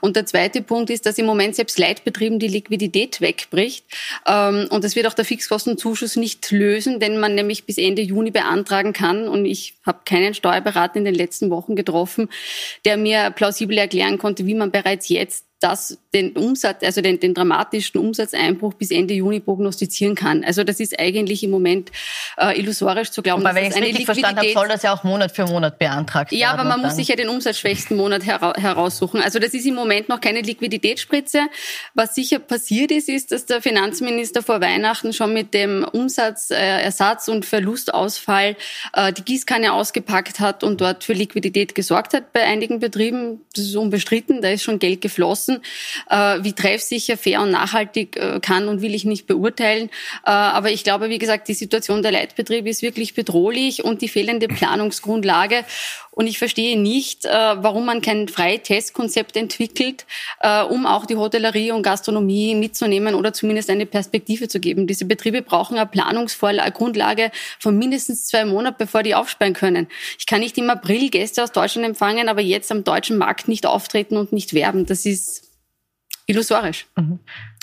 Und 0.00 0.16
der 0.16 0.24
zweite 0.24 0.62
Punkt 0.62 0.88
ist, 0.88 1.04
dass 1.04 1.18
im 1.18 1.26
Moment 1.26 1.54
selbst 1.54 1.78
Leitbetrieben 1.78 2.38
die 2.38 2.48
Liquidität 2.48 3.20
wegbricht 3.20 3.84
ähm, 4.26 4.66
und 4.70 4.82
das 4.82 4.96
wird 4.96 5.06
auch 5.06 5.12
der 5.14 5.26
Fixkostenzuschuss 5.26 6.16
nicht 6.16 6.50
lösen, 6.50 7.00
denn 7.00 7.20
man 7.20 7.34
nämlich 7.34 7.64
bis 7.64 7.76
Ende 7.76 8.00
Juni 8.00 8.30
beantragen 8.30 8.94
kann 8.94 9.28
und 9.28 9.44
ich 9.44 9.74
habe 9.84 10.00
keinen 10.06 10.32
Steuerberater 10.32 10.96
in 10.96 11.04
den 11.04 11.14
letzten 11.14 11.50
Wochen 11.50 11.76
getroffen, 11.76 12.30
der 12.86 12.96
mir 12.96 13.30
plausibel 13.30 13.76
erklären 13.76 14.16
konnte, 14.16 14.46
wie 14.46 14.54
man 14.54 14.70
bereits 14.70 15.10
jetzt 15.10 15.44
das 15.60 15.98
den 16.16 16.32
Umsatz, 16.32 16.82
also 16.82 17.02
den, 17.02 17.20
den 17.20 17.34
dramatischen 17.34 18.00
Umsatzeinbruch 18.00 18.74
bis 18.74 18.90
Ende 18.90 19.12
Juni 19.12 19.40
prognostizieren 19.40 20.14
kann. 20.14 20.44
Also 20.44 20.64
das 20.64 20.80
ist 20.80 20.98
eigentlich 20.98 21.44
im 21.44 21.50
Moment 21.50 21.92
äh, 22.38 22.58
illusorisch 22.58 23.10
zu 23.10 23.22
glauben. 23.22 23.46
Aber 23.46 23.54
wenn 23.54 23.64
ich 23.64 23.70
es 23.70 23.76
richtig 23.76 24.06
verstanden 24.06 24.38
habe, 24.38 24.52
soll 24.52 24.68
das 24.68 24.82
ja 24.82 24.94
auch 24.94 25.04
Monat 25.04 25.36
für 25.36 25.44
Monat 25.46 25.78
beantragt 25.78 26.32
werden. 26.32 26.40
Ja, 26.40 26.52
aber 26.52 26.64
man 26.64 26.80
muss 26.80 26.96
sich 26.96 27.08
ja 27.08 27.16
den 27.16 27.28
umsatzschwächsten 27.28 27.96
Monat 27.96 28.24
hera 28.24 28.54
heraussuchen. 28.56 29.20
Also 29.20 29.38
das 29.38 29.52
ist 29.52 29.66
im 29.66 29.74
Moment 29.74 30.08
noch 30.08 30.20
keine 30.20 30.40
Liquiditätsspritze. 30.40 31.40
Was 31.92 32.14
sicher 32.14 32.38
passiert 32.38 32.90
ist, 32.90 33.10
ist, 33.10 33.30
dass 33.32 33.44
der 33.44 33.60
Finanzminister 33.60 34.42
vor 34.42 34.62
Weihnachten 34.62 35.12
schon 35.12 35.34
mit 35.34 35.52
dem 35.52 35.84
Umsatzersatz 35.84 37.28
äh, 37.28 37.30
und 37.30 37.44
Verlustausfall 37.44 38.56
äh, 38.94 39.12
die 39.12 39.22
Gießkanne 39.22 39.74
ausgepackt 39.74 40.40
hat 40.40 40.64
und 40.64 40.80
dort 40.80 41.04
für 41.04 41.12
Liquidität 41.12 41.74
gesorgt 41.74 42.14
hat 42.14 42.32
bei 42.32 42.42
einigen 42.42 42.80
Betrieben. 42.80 43.42
Das 43.54 43.64
ist 43.64 43.76
unbestritten, 43.76 44.40
da 44.40 44.48
ist 44.48 44.62
schon 44.62 44.78
Geld 44.78 45.02
geflossen 45.02 45.60
wie 46.08 46.52
treffsicher, 46.52 47.16
fair 47.16 47.42
und 47.42 47.50
nachhaltig 47.50 48.16
äh, 48.16 48.40
kann 48.40 48.68
und 48.68 48.82
will 48.82 48.94
ich 48.94 49.04
nicht 49.04 49.26
beurteilen. 49.26 49.90
Äh, 50.24 50.30
aber 50.30 50.70
ich 50.70 50.84
glaube, 50.84 51.10
wie 51.10 51.18
gesagt, 51.18 51.48
die 51.48 51.54
Situation 51.54 52.02
der 52.02 52.12
Leitbetriebe 52.12 52.68
ist 52.68 52.82
wirklich 52.82 53.14
bedrohlich 53.14 53.84
und 53.84 54.02
die 54.02 54.08
fehlende 54.08 54.48
Planungsgrundlage. 54.48 55.64
Und 56.12 56.28
ich 56.28 56.38
verstehe 56.38 56.78
nicht, 56.80 57.26
äh, 57.26 57.28
warum 57.30 57.84
man 57.84 58.00
kein 58.00 58.28
Freitestkonzept 58.28 59.36
entwickelt, 59.36 60.06
äh, 60.40 60.62
um 60.62 60.86
auch 60.86 61.04
die 61.04 61.16
Hotellerie 61.16 61.72
und 61.72 61.82
Gastronomie 61.82 62.54
mitzunehmen 62.54 63.14
oder 63.14 63.34
zumindest 63.34 63.68
eine 63.68 63.84
Perspektive 63.84 64.48
zu 64.48 64.58
geben. 64.58 64.86
Diese 64.86 65.04
Betriebe 65.04 65.42
brauchen 65.42 65.76
eine 65.76 65.86
Planungsgrundlage 65.86 67.30
von 67.58 67.76
mindestens 67.76 68.24
zwei 68.24 68.46
Monaten, 68.46 68.76
bevor 68.78 69.02
die 69.02 69.14
aufsperren 69.14 69.52
können. 69.52 69.88
Ich 70.18 70.24
kann 70.24 70.40
nicht 70.40 70.56
im 70.56 70.70
April 70.70 71.10
Gäste 71.10 71.42
aus 71.42 71.52
Deutschland 71.52 71.86
empfangen, 71.86 72.30
aber 72.30 72.40
jetzt 72.40 72.72
am 72.72 72.82
deutschen 72.82 73.18
Markt 73.18 73.46
nicht 73.46 73.66
auftreten 73.66 74.16
und 74.16 74.32
nicht 74.32 74.54
werben. 74.54 74.86
Das 74.86 75.04
ist 75.04 75.45
illusorisch. 76.26 76.86
Mhm. 76.96 77.20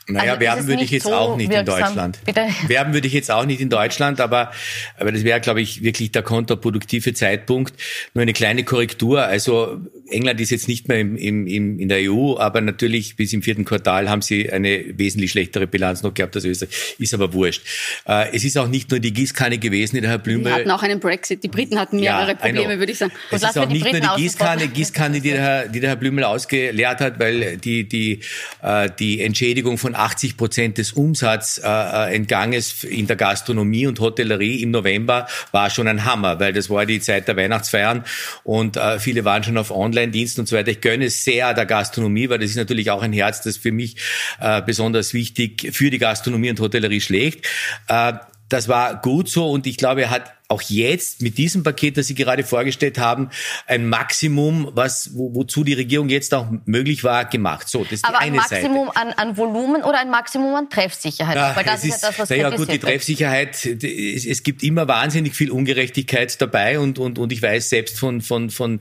Naja, 0.07 0.31
also 0.33 0.41
werben 0.41 0.67
würde 0.67 0.83
ich 0.83 0.91
jetzt 0.91 1.03
so 1.03 1.13
auch 1.13 1.37
nicht 1.37 1.49
wirksam. 1.49 1.75
in 1.75 1.81
Deutschland. 1.81 2.19
Bitte? 2.25 2.47
Werben 2.67 2.93
würde 2.93 3.07
ich 3.07 3.13
jetzt 3.13 3.31
auch 3.31 3.45
nicht 3.45 3.61
in 3.61 3.69
Deutschland, 3.69 4.19
aber, 4.19 4.51
aber 4.97 5.13
das 5.13 5.23
wäre, 5.23 5.39
glaube 5.39 5.61
ich, 5.61 5.81
wirklich 5.81 6.11
der 6.11 6.23
kontraproduktive 6.23 7.13
Zeitpunkt. 7.13 7.73
Nur 8.13 8.21
eine 8.21 8.33
kleine 8.33 8.65
Korrektur. 8.65 9.23
Also 9.23 9.79
England 10.09 10.39
ist 10.41 10.51
jetzt 10.51 10.67
nicht 10.67 10.87
mehr 10.87 10.99
im, 10.99 11.15
im, 11.15 11.47
im, 11.47 11.79
in 11.79 11.89
der 11.89 12.11
EU, 12.11 12.37
aber 12.37 12.61
natürlich 12.61 13.15
bis 13.15 13.33
im 13.33 13.41
vierten 13.41 13.65
Quartal 13.65 14.09
haben 14.09 14.21
sie 14.21 14.51
eine 14.51 14.97
wesentlich 14.97 15.31
schlechtere 15.31 15.67
Bilanz 15.67 16.03
noch 16.03 16.13
gehabt 16.13 16.35
als 16.35 16.45
Österreich. 16.45 16.95
Ist 16.99 17.13
aber 17.13 17.33
wurscht. 17.33 17.63
Äh, 18.05 18.35
es 18.35 18.43
ist 18.43 18.57
auch 18.57 18.67
nicht 18.67 18.91
nur 18.91 18.99
die 18.99 19.13
Gießkanne 19.13 19.57
gewesen, 19.57 19.95
die 19.95 20.01
der 20.01 20.11
Herr 20.11 20.17
Blümel... 20.17 20.51
Die 20.51 20.59
hatten 20.59 20.71
auch 20.71 20.83
einen 20.83 20.99
Brexit. 20.99 21.43
Die 21.43 21.47
Briten 21.47 21.79
hatten 21.79 21.99
mehrere 21.99 22.31
ja, 22.31 22.35
Probleme, 22.35 22.79
würde 22.79 22.91
ich 22.91 22.97
sagen. 22.97 23.13
Es 23.31 23.43
ist 23.43 23.57
auch 23.57 23.67
nicht 23.67 23.83
nur 23.83 24.01
die 24.01 24.21
Gießkanne, 24.23 24.67
Gießkanne 24.67 25.21
die, 25.21 25.31
der 25.31 25.41
Herr, 25.41 25.67
die 25.67 25.79
der 25.79 25.89
Herr 25.91 25.95
Blümel 25.95 26.23
ausgeleert 26.23 26.99
hat, 26.99 27.19
weil 27.19 27.57
die, 27.57 27.87
die, 27.87 28.19
äh, 28.61 28.89
die 28.99 29.21
Entschädigung 29.21 29.77
von 29.77 29.95
80 29.95 30.37
Prozent 30.37 30.77
des 30.77 30.93
Umsatzentganges 30.93 32.83
in 32.83 33.07
der 33.07 33.15
Gastronomie 33.15 33.87
und 33.87 33.99
Hotellerie 33.99 34.61
im 34.61 34.71
November 34.71 35.27
war 35.51 35.69
schon 35.69 35.87
ein 35.87 36.05
Hammer, 36.05 36.39
weil 36.39 36.53
das 36.53 36.69
war 36.69 36.85
die 36.85 36.99
Zeit 36.99 37.27
der 37.27 37.37
Weihnachtsfeiern 37.37 38.03
und 38.43 38.77
äh, 38.77 38.99
viele 38.99 39.25
waren 39.25 39.43
schon 39.43 39.57
auf 39.57 39.71
Online-Diensten 39.93 40.41
und 40.41 40.47
so 40.47 40.55
weiter. 40.55 40.71
Ich 40.71 40.81
gönne 40.81 41.09
sehr 41.09 41.53
der 41.53 41.65
Gastronomie, 41.65 42.29
weil 42.29 42.39
das 42.39 42.49
ist 42.49 42.55
natürlich 42.55 42.89
auch 42.89 43.01
ein 43.01 43.13
Herz, 43.13 43.41
das 43.41 43.57
für 43.57 43.71
mich 43.71 43.97
äh, 44.39 44.61
besonders 44.61 45.13
wichtig 45.13 45.69
für 45.71 45.89
die 45.89 45.99
Gastronomie 45.99 46.49
und 46.49 46.59
Hotellerie 46.59 47.01
schlägt. 47.01 47.47
Äh, 47.87 48.13
das 48.49 48.67
war 48.67 49.01
gut 49.01 49.29
so 49.29 49.49
und 49.49 49.65
ich 49.65 49.77
glaube, 49.77 50.03
er 50.03 50.09
hat 50.09 50.33
auch 50.53 50.61
jetzt 50.61 51.21
mit 51.21 51.37
diesem 51.37 51.63
Paket, 51.63 51.97
das 51.97 52.07
Sie 52.07 52.15
gerade 52.15 52.43
vorgestellt 52.43 52.99
haben, 52.99 53.29
ein 53.67 53.87
Maximum, 53.87 54.69
was 54.73 55.11
wo, 55.13 55.33
wozu 55.33 55.63
die 55.63 55.73
Regierung 55.73 56.09
jetzt 56.09 56.33
auch 56.33 56.47
möglich 56.65 57.03
war, 57.03 57.25
gemacht. 57.25 57.67
So, 57.67 57.83
das 57.83 57.93
ist 57.93 58.05
Aber 58.05 58.19
die 58.19 58.25
eine 58.25 58.41
ein 58.41 58.49
Maximum 58.49 58.91
An, 58.93 59.13
an 59.13 59.37
Volumen 59.37 59.83
oder 59.83 59.99
ein 59.99 60.09
Maximum 60.09 60.55
an 60.55 60.69
Treffsicherheit? 60.69 61.35
Ja, 61.35 61.55
Weil 61.55 61.63
das 61.63 61.83
ist, 61.83 61.95
ist 61.95 62.01
ja 62.03 62.09
das, 62.09 62.19
was 62.19 62.29
ja 62.29 62.49
gut, 62.51 62.71
die 62.71 62.79
Treffsicherheit, 62.79 63.65
es, 63.65 64.25
es, 64.25 64.43
gibt 64.43 64.63
immer 64.63 64.87
wahnsinnig 64.87 65.35
viel 65.35 65.51
Ungerechtigkeit 65.51 66.39
dabei 66.41 66.79
und, 66.79 66.99
und, 66.99 67.19
und 67.19 67.31
ich 67.31 67.41
weiß 67.41 67.69
selbst 67.69 67.99
von, 67.99 68.21
von, 68.21 68.49
von 68.49 68.79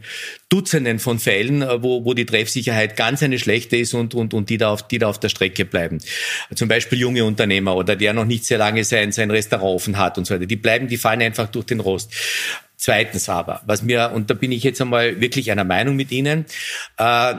Dutzenden 0.48 0.98
von 0.98 1.18
Fällen, 1.18 1.64
wo, 1.82 2.04
wo 2.04 2.14
die 2.14 2.26
Treffsicherheit 2.26 2.96
ganz 2.96 3.22
eine 3.22 3.38
schlechte 3.38 3.76
ist 3.76 3.94
und, 3.94 4.14
und, 4.14 4.34
und 4.34 4.50
die, 4.50 4.58
da 4.58 4.70
auf, 4.70 4.86
die 4.86 4.98
da 4.98 5.08
auf 5.08 5.18
der 5.18 5.30
Strecke 5.30 5.64
bleiben. 5.64 5.98
Zum 6.54 6.68
Beispiel 6.68 6.98
junge 6.98 7.24
Unternehmer 7.24 7.74
oder 7.76 7.96
der 7.96 8.12
noch 8.12 8.26
nicht 8.26 8.44
sehr 8.44 8.58
lange 8.58 8.84
sein, 8.84 9.12
sein 9.12 9.30
Restaurant 9.30 9.76
offen 9.76 9.98
hat 9.98 10.18
und 10.18 10.26
so 10.26 10.34
weiter. 10.34 10.46
Die 10.46 10.56
bleiben, 10.56 10.88
die 10.88 10.98
fallen 10.98 11.22
einfach 11.22 11.48
durch 11.48 11.61
den 11.64 11.80
Rost. 11.80 12.12
Zweitens 12.76 13.28
aber, 13.28 13.62
was 13.66 13.82
mir, 13.82 14.10
und 14.12 14.30
da 14.30 14.34
bin 14.34 14.50
ich 14.50 14.64
jetzt 14.64 14.80
einmal 14.80 15.20
wirklich 15.20 15.50
einer 15.52 15.64
Meinung 15.64 15.94
mit 15.94 16.10
Ihnen, 16.10 16.46
äh, 16.98 17.34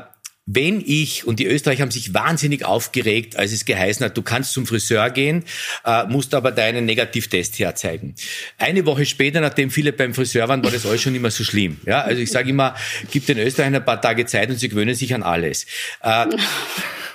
wenn 0.45 0.81
ich, 0.85 1.25
und 1.25 1.39
die 1.39 1.45
Österreicher 1.45 1.83
haben 1.83 1.91
sich 1.91 2.13
wahnsinnig 2.13 2.65
aufgeregt, 2.65 3.37
als 3.37 3.53
es 3.53 3.63
geheißen 3.63 4.05
hat, 4.05 4.17
du 4.17 4.21
kannst 4.21 4.51
zum 4.51 4.67
Friseur 4.67 5.09
gehen, 5.09 5.45
äh, 5.85 6.03
musst 6.05 6.33
aber 6.33 6.51
deinen 6.51 6.85
Negativtest 6.85 7.59
herzeigen. 7.59 8.15
Eine 8.57 8.85
Woche 8.85 9.05
später, 9.05 9.39
nachdem 9.39 9.71
viele 9.71 9.93
beim 9.93 10.13
Friseur 10.13 10.49
waren, 10.49 10.63
war 10.63 10.71
das 10.71 10.85
alles 10.85 11.01
schon 11.01 11.15
immer 11.15 11.31
so 11.31 11.45
schlimm. 11.45 11.79
Ja, 11.85 12.01
also 12.01 12.21
ich 12.21 12.29
sage 12.29 12.49
immer, 12.49 12.75
gib 13.09 13.25
den 13.25 13.37
Österreichern 13.37 13.75
ein 13.75 13.85
paar 13.85 14.01
Tage 14.01 14.25
Zeit 14.25 14.49
und 14.49 14.57
sie 14.57 14.67
gewöhnen 14.67 14.95
sich 14.95 15.13
an 15.13 15.23
alles. 15.23 15.65
Äh, 16.01 16.25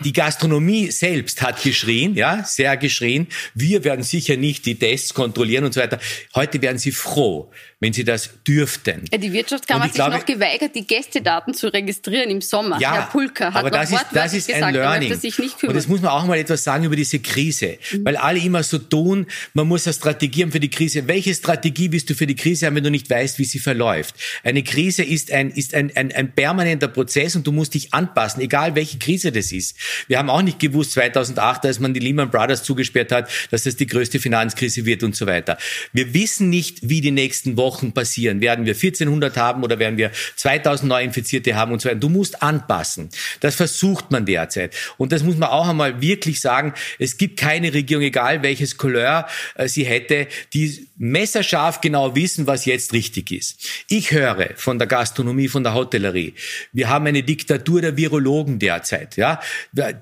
die 0.01 0.13
Gastronomie 0.13 0.91
selbst 0.91 1.43
hat 1.43 1.63
geschrien, 1.63 2.15
ja, 2.15 2.45
sehr 2.45 2.77
geschrien. 2.77 3.27
Wir 3.55 3.85
werden 3.85 4.03
sicher 4.03 4.37
nicht 4.37 4.67
die 4.67 4.77
Tests 4.77 5.15
kontrollieren 5.15 5.65
und 5.65 5.75
so 5.75 5.81
weiter. 5.81 5.99
Heute 6.35 6.61
werden 6.63 6.79
sie 6.79 6.93
froh, 6.93 7.51
wenn 7.81 7.93
sie 7.93 8.05
das 8.05 8.31
dürften. 8.47 9.05
Ja, 9.13 9.19
die 9.19 9.33
Wirtschaftskammer 9.33 9.85
hat 9.85 9.91
sich 9.91 9.97
glaube, 9.97 10.17
noch 10.17 10.27
geweigert, 10.27 10.75
die 10.75 10.87
Gästedaten 10.87 11.55
zu 11.55 11.73
registrieren 11.73 12.31
im 12.31 12.41
Sommer. 12.41 12.81
Ja, 12.81 12.95
Herr 12.95 13.03
Pulker 13.07 13.53
hat 13.53 13.57
aber 13.57 13.71
das 13.71 13.93
ist, 13.93 14.07
das 14.13 14.35
ist 14.35 14.47
gesagt, 14.47 14.65
ein 14.65 14.75
Learning. 14.75 15.13
Und 15.13 15.77
das 15.77 15.89
muss 15.89 16.01
man 16.01 16.11
auch 16.11 16.25
mal 16.27 16.39
etwas 16.39 16.65
sagen 16.65 16.85
über 16.85 16.97
diese 16.97 17.21
Krise. 17.21 17.79
Mhm. 17.93 18.05
Weil 18.05 18.17
alle 18.17 18.39
immer 18.41 18.63
so 18.63 18.79
tun, 18.79 19.27
man 19.55 19.69
muss 19.69 19.87
eine 19.87 19.95
Strategie 19.95 20.43
haben 20.43 20.53
für 20.53 20.61
die 20.61 20.71
Krise. 20.71 21.07
Welche 21.07 21.35
Strategie 21.35 21.93
willst 21.93 22.11
du 22.11 22.15
für 22.15 22.27
die 22.27 22.37
Krise 22.37 22.67
haben, 22.67 22.77
wenn 22.77 22.85
du 22.85 22.91
nicht 22.91 23.09
weißt, 23.09 23.39
wie 23.39 23.45
sie 23.45 23.59
verläuft? 23.59 24.15
Eine 24.43 24.63
Krise 24.63 25.05
ist 25.05 25.31
ein, 25.31 25.51
ist 25.51 25.75
ein, 25.75 25.93
ein, 25.97 26.13
ein 26.13 26.33
permanenter 26.33 26.89
Prozess 26.89 27.37
und 27.37 27.47
du 27.47 27.53
musst 27.53 27.75
dich 27.75 27.95
anpassen, 27.95 28.43
egal 28.43 28.75
welche 28.75 28.99
Krise 28.99 29.33
das 29.33 29.53
ist. 29.53 29.77
Wir 30.07 30.19
haben 30.19 30.31
auch 30.31 30.43
nicht 30.43 30.59
gewusst 30.59 30.93
2008, 30.93 31.65
als 31.67 31.81
man 31.81 31.95
die 31.95 32.01
Lehman 32.01 32.31
Brothers 32.31 32.63
zugesperrt 32.63 33.13
hat, 33.13 33.29
dass 33.51 33.65
das 33.65 33.77
die 33.77 33.87
größte 33.87 34.19
Finanzkrise 34.19 34.85
wird 34.85 35.03
und 35.03 35.17
so 35.17 35.27
weiter. 35.27 35.59
Wir 35.93 36.15
wissen 36.15 36.51
nicht, 36.51 36.89
wie 36.89 37.01
die 37.01 37.11
nächsten 37.11 37.57
Wochen 37.57 37.93
passieren. 37.93 38.41
Werden 38.41 38.65
wir 38.65 38.75
1400 38.75 39.37
haben 39.37 39.63
oder 39.63 39.79
werden 39.79 39.99
wir 39.99 40.11
2000 40.37 40.89
Neuinfizierte 40.89 41.55
haben 41.57 41.73
und 41.73 41.81
so 41.81 41.89
weiter. 41.89 42.01
Du 42.01 42.09
musst 42.09 42.43
anpassen. 42.43 43.11
Das 43.41 43.55
versucht 43.55 44.11
man 44.11 44.27
derzeit. 44.27 44.75
Und 44.97 45.13
das 45.13 45.23
muss 45.23 45.37
man 45.37 45.49
auch 45.49 45.69
einmal 45.69 46.01
wirklich 46.01 46.41
sagen. 46.41 46.75
Es 46.99 47.17
gibt 47.17 47.39
keine 47.39 47.73
Regierung, 47.73 48.05
egal 48.05 48.43
welches 48.43 48.77
Couleur 48.77 49.27
äh, 49.55 49.69
sie 49.69 49.85
hätte, 49.85 50.29
die 50.53 50.89
messerscharf 50.97 51.81
genau 51.81 52.15
wissen, 52.15 52.47
was 52.47 52.65
jetzt 52.65 52.93
richtig 52.93 53.31
ist. 53.31 53.85
Ich 53.89 54.11
höre 54.11 54.51
von 54.57 54.79
der 54.79 54.89
Gastronomie, 54.89 55.49
von 55.49 55.63
der 55.63 55.75
Hotellerie. 55.75 56.35
Wir 56.73 56.89
haben 56.89 57.07
eine 57.07 57.23
Diktatur 57.23 57.81
der 57.81 57.97
Virologen 57.97 58.59
derzeit. 58.59 59.17
Ja, 59.17 59.41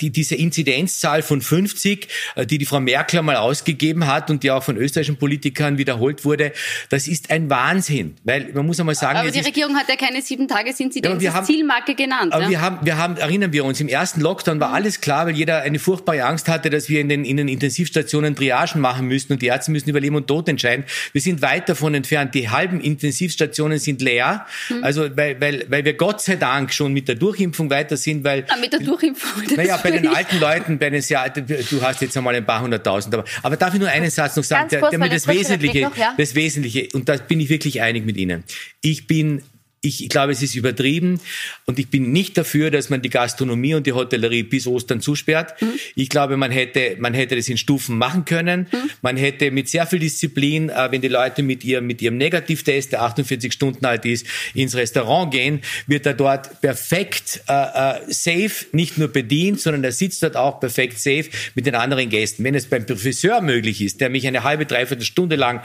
die, 0.00 0.10
diese 0.10 0.34
Inzidenzzahl 0.34 1.22
von 1.22 1.40
50, 1.40 2.08
äh, 2.34 2.46
die 2.46 2.58
die 2.58 2.66
Frau 2.66 2.80
Merkel 2.80 3.22
mal 3.22 3.36
ausgegeben 3.36 4.06
hat 4.06 4.30
und 4.30 4.42
die 4.42 4.50
auch 4.50 4.62
von 4.62 4.76
österreichischen 4.76 5.16
Politikern 5.16 5.78
wiederholt 5.78 6.24
wurde, 6.24 6.52
das 6.88 7.08
ist 7.08 7.30
ein 7.30 7.50
Wahnsinn. 7.50 8.16
Weil 8.24 8.52
man 8.52 8.66
muss 8.66 8.80
einmal 8.80 8.94
sagen, 8.94 9.18
aber 9.18 9.30
die 9.30 9.40
Regierung 9.40 9.76
hat 9.76 9.88
ja 9.88 9.96
keine 9.96 10.22
sieben 10.22 10.48
Tages 10.48 10.80
Inzidenz 10.80 11.22
ja, 11.22 11.42
Zielmarke 11.42 11.94
genannt. 11.94 12.32
Aber 12.32 12.44
ja? 12.44 12.50
wir 12.50 12.60
haben, 12.60 12.78
wir 12.82 12.98
haben, 12.98 13.16
erinnern 13.16 13.52
wir 13.52 13.64
uns, 13.64 13.80
im 13.80 13.88
ersten 13.88 14.20
Lockdown 14.20 14.60
war 14.60 14.72
alles 14.72 15.00
klar, 15.00 15.26
weil 15.26 15.34
jeder 15.34 15.62
eine 15.62 15.78
furchtbare 15.78 16.24
Angst 16.24 16.48
hatte, 16.48 16.70
dass 16.70 16.88
wir 16.88 17.00
in 17.00 17.08
den, 17.08 17.24
in 17.24 17.36
den 17.36 17.48
Intensivstationen 17.48 18.34
Triagen 18.34 18.80
machen 18.80 19.06
müssen 19.06 19.32
und 19.32 19.42
die 19.42 19.46
Ärzte 19.46 19.70
müssen 19.70 19.88
über 19.88 20.00
Leben 20.00 20.16
und 20.16 20.26
Tod 20.26 20.48
entscheiden. 20.48 20.84
Wir 21.12 21.20
sind 21.20 21.42
weit 21.42 21.68
davon 21.68 21.94
entfernt. 21.94 22.34
Die 22.34 22.48
halben 22.48 22.80
Intensivstationen 22.80 23.78
sind 23.78 24.02
leer. 24.02 24.46
Hm. 24.68 24.84
Also, 24.84 25.16
weil, 25.16 25.40
weil, 25.40 25.66
weil 25.68 25.84
wir 25.84 25.94
Gott 25.94 26.20
sei 26.20 26.36
Dank 26.36 26.72
schon 26.72 26.92
mit 26.92 27.08
der 27.08 27.14
Durchimpfung 27.14 27.70
weiter 27.70 27.96
sind, 27.96 28.24
weil. 28.24 28.44
Ah, 28.48 28.56
mit 28.56 28.72
der 28.72 28.80
Durchimpfung. 28.80 29.42
Naja, 29.66 29.80
bei 29.82 29.90
den 29.90 30.06
alten 30.08 30.38
Leuten, 30.38 30.78
bei 30.78 30.90
den 30.90 31.02
sehr 31.02 31.28
du 31.30 31.82
hast 31.82 32.00
jetzt 32.00 32.16
einmal 32.16 32.34
ein 32.34 32.44
paar 32.44 32.62
hunderttausend, 32.62 33.14
aber, 33.14 33.24
aber 33.42 33.56
darf 33.56 33.74
ich 33.74 33.80
nur 33.80 33.88
einen 33.88 34.10
Satz 34.10 34.36
noch 34.36 34.44
sagen, 34.44 34.68
der, 34.70 34.88
der 34.88 34.98
mir 34.98 35.08
das 35.08 35.26
Wesentliche, 35.26 35.82
noch, 35.82 35.96
ja? 35.96 36.14
das 36.16 36.34
Wesentliche, 36.34 36.88
und 36.92 37.08
da 37.08 37.16
bin 37.16 37.40
ich 37.40 37.48
wirklich 37.48 37.82
einig 37.82 38.04
mit 38.06 38.16
Ihnen. 38.16 38.44
Ich 38.80 39.06
bin 39.06 39.42
ich 39.86 40.08
glaube, 40.08 40.32
es 40.32 40.42
ist 40.42 40.54
übertrieben 40.54 41.20
und 41.64 41.78
ich 41.78 41.88
bin 41.88 42.12
nicht 42.12 42.36
dafür, 42.36 42.70
dass 42.70 42.90
man 42.90 43.02
die 43.02 43.10
Gastronomie 43.10 43.74
und 43.74 43.86
die 43.86 43.92
Hotellerie 43.92 44.42
bis 44.42 44.66
Ostern 44.66 45.00
zusperrt. 45.00 45.60
Mhm. 45.60 45.72
Ich 45.94 46.08
glaube, 46.08 46.36
man 46.36 46.50
hätte, 46.50 46.96
man 46.98 47.14
hätte 47.14 47.36
das 47.36 47.48
in 47.48 47.56
Stufen 47.56 47.98
machen 47.98 48.24
können. 48.24 48.66
Mhm. 48.72 48.90
Man 49.02 49.16
hätte 49.16 49.50
mit 49.50 49.68
sehr 49.68 49.86
viel 49.86 49.98
Disziplin, 49.98 50.68
äh, 50.68 50.88
wenn 50.90 51.00
die 51.00 51.08
Leute 51.08 51.42
mit 51.42 51.64
ihrem, 51.64 51.86
mit 51.86 52.02
ihrem 52.02 52.16
Negativtest, 52.16 52.92
der 52.92 53.02
48 53.02 53.52
Stunden 53.52 53.84
alt 53.84 54.04
ist, 54.04 54.26
ins 54.54 54.74
Restaurant 54.74 55.32
gehen, 55.32 55.60
wird 55.86 56.06
er 56.06 56.14
dort 56.14 56.60
perfekt 56.60 57.42
äh, 57.48 57.52
äh, 57.52 58.00
safe, 58.08 58.66
nicht 58.72 58.98
nur 58.98 59.08
bedient, 59.08 59.60
sondern 59.60 59.84
er 59.84 59.92
sitzt 59.92 60.22
dort 60.22 60.36
auch 60.36 60.60
perfekt 60.60 60.98
safe 60.98 61.26
mit 61.54 61.66
den 61.66 61.74
anderen 61.74 62.08
Gästen. 62.08 62.44
Wenn 62.44 62.54
es 62.54 62.66
beim 62.66 62.86
Friseur 62.86 63.40
möglich 63.40 63.80
ist, 63.80 64.00
der 64.00 64.10
mich 64.10 64.26
eine 64.26 64.44
halbe, 64.44 64.66
dreiviertel 64.66 65.04
Stunde 65.04 65.36
lang 65.36 65.62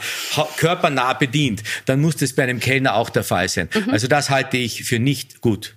körpernah 0.56 1.14
bedient, 1.14 1.62
dann 1.86 2.00
muss 2.00 2.16
das 2.16 2.32
bei 2.32 2.42
einem 2.42 2.60
Kellner 2.60 2.94
auch 2.94 3.10
der 3.10 3.24
Fall 3.24 3.48
sein. 3.48 3.68
Mhm. 3.74 3.90
Also 3.90 4.06
das 4.12 4.30
halte 4.30 4.58
ich 4.58 4.84
für 4.84 4.98
nicht 4.98 5.40
gut 5.40 5.74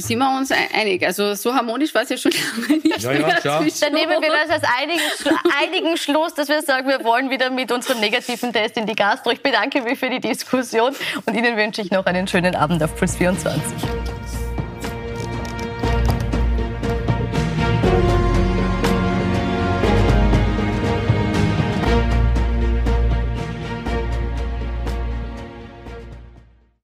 sind 0.00 0.18
wir 0.18 0.36
uns 0.36 0.50
einig. 0.52 1.04
Also 1.04 1.34
so 1.34 1.54
harmonisch 1.54 1.94
war 1.94 2.02
es 2.02 2.10
ja 2.10 2.16
schon 2.16 2.32
lange 2.68 2.82
nicht 2.82 3.02
ja, 3.02 3.12
ja, 3.12 3.40
Dann 3.40 3.92
nehmen 3.92 4.20
wir 4.20 4.30
das 4.30 4.50
als 4.50 4.64
einigen, 4.78 5.00
einigen 5.60 5.96
Schluss, 5.96 6.34
dass 6.34 6.48
wir 6.48 6.62
sagen, 6.62 6.88
wir 6.88 7.02
wollen 7.04 7.30
wieder 7.30 7.50
mit 7.50 7.72
unserem 7.72 8.00
negativen 8.00 8.52
Test 8.52 8.76
in 8.76 8.86
die 8.86 8.94
Gastro. 8.94 9.30
Ich 9.30 9.42
bedanke 9.42 9.82
mich 9.82 9.98
für 9.98 10.10
die 10.10 10.20
Diskussion 10.20 10.94
und 11.24 11.34
Ihnen 11.34 11.56
wünsche 11.56 11.82
ich 11.82 11.90
noch 11.90 12.06
einen 12.06 12.28
schönen 12.28 12.54
Abend 12.54 12.82
auf 12.82 12.94
Puls 12.96 13.16
24. 13.16 14.17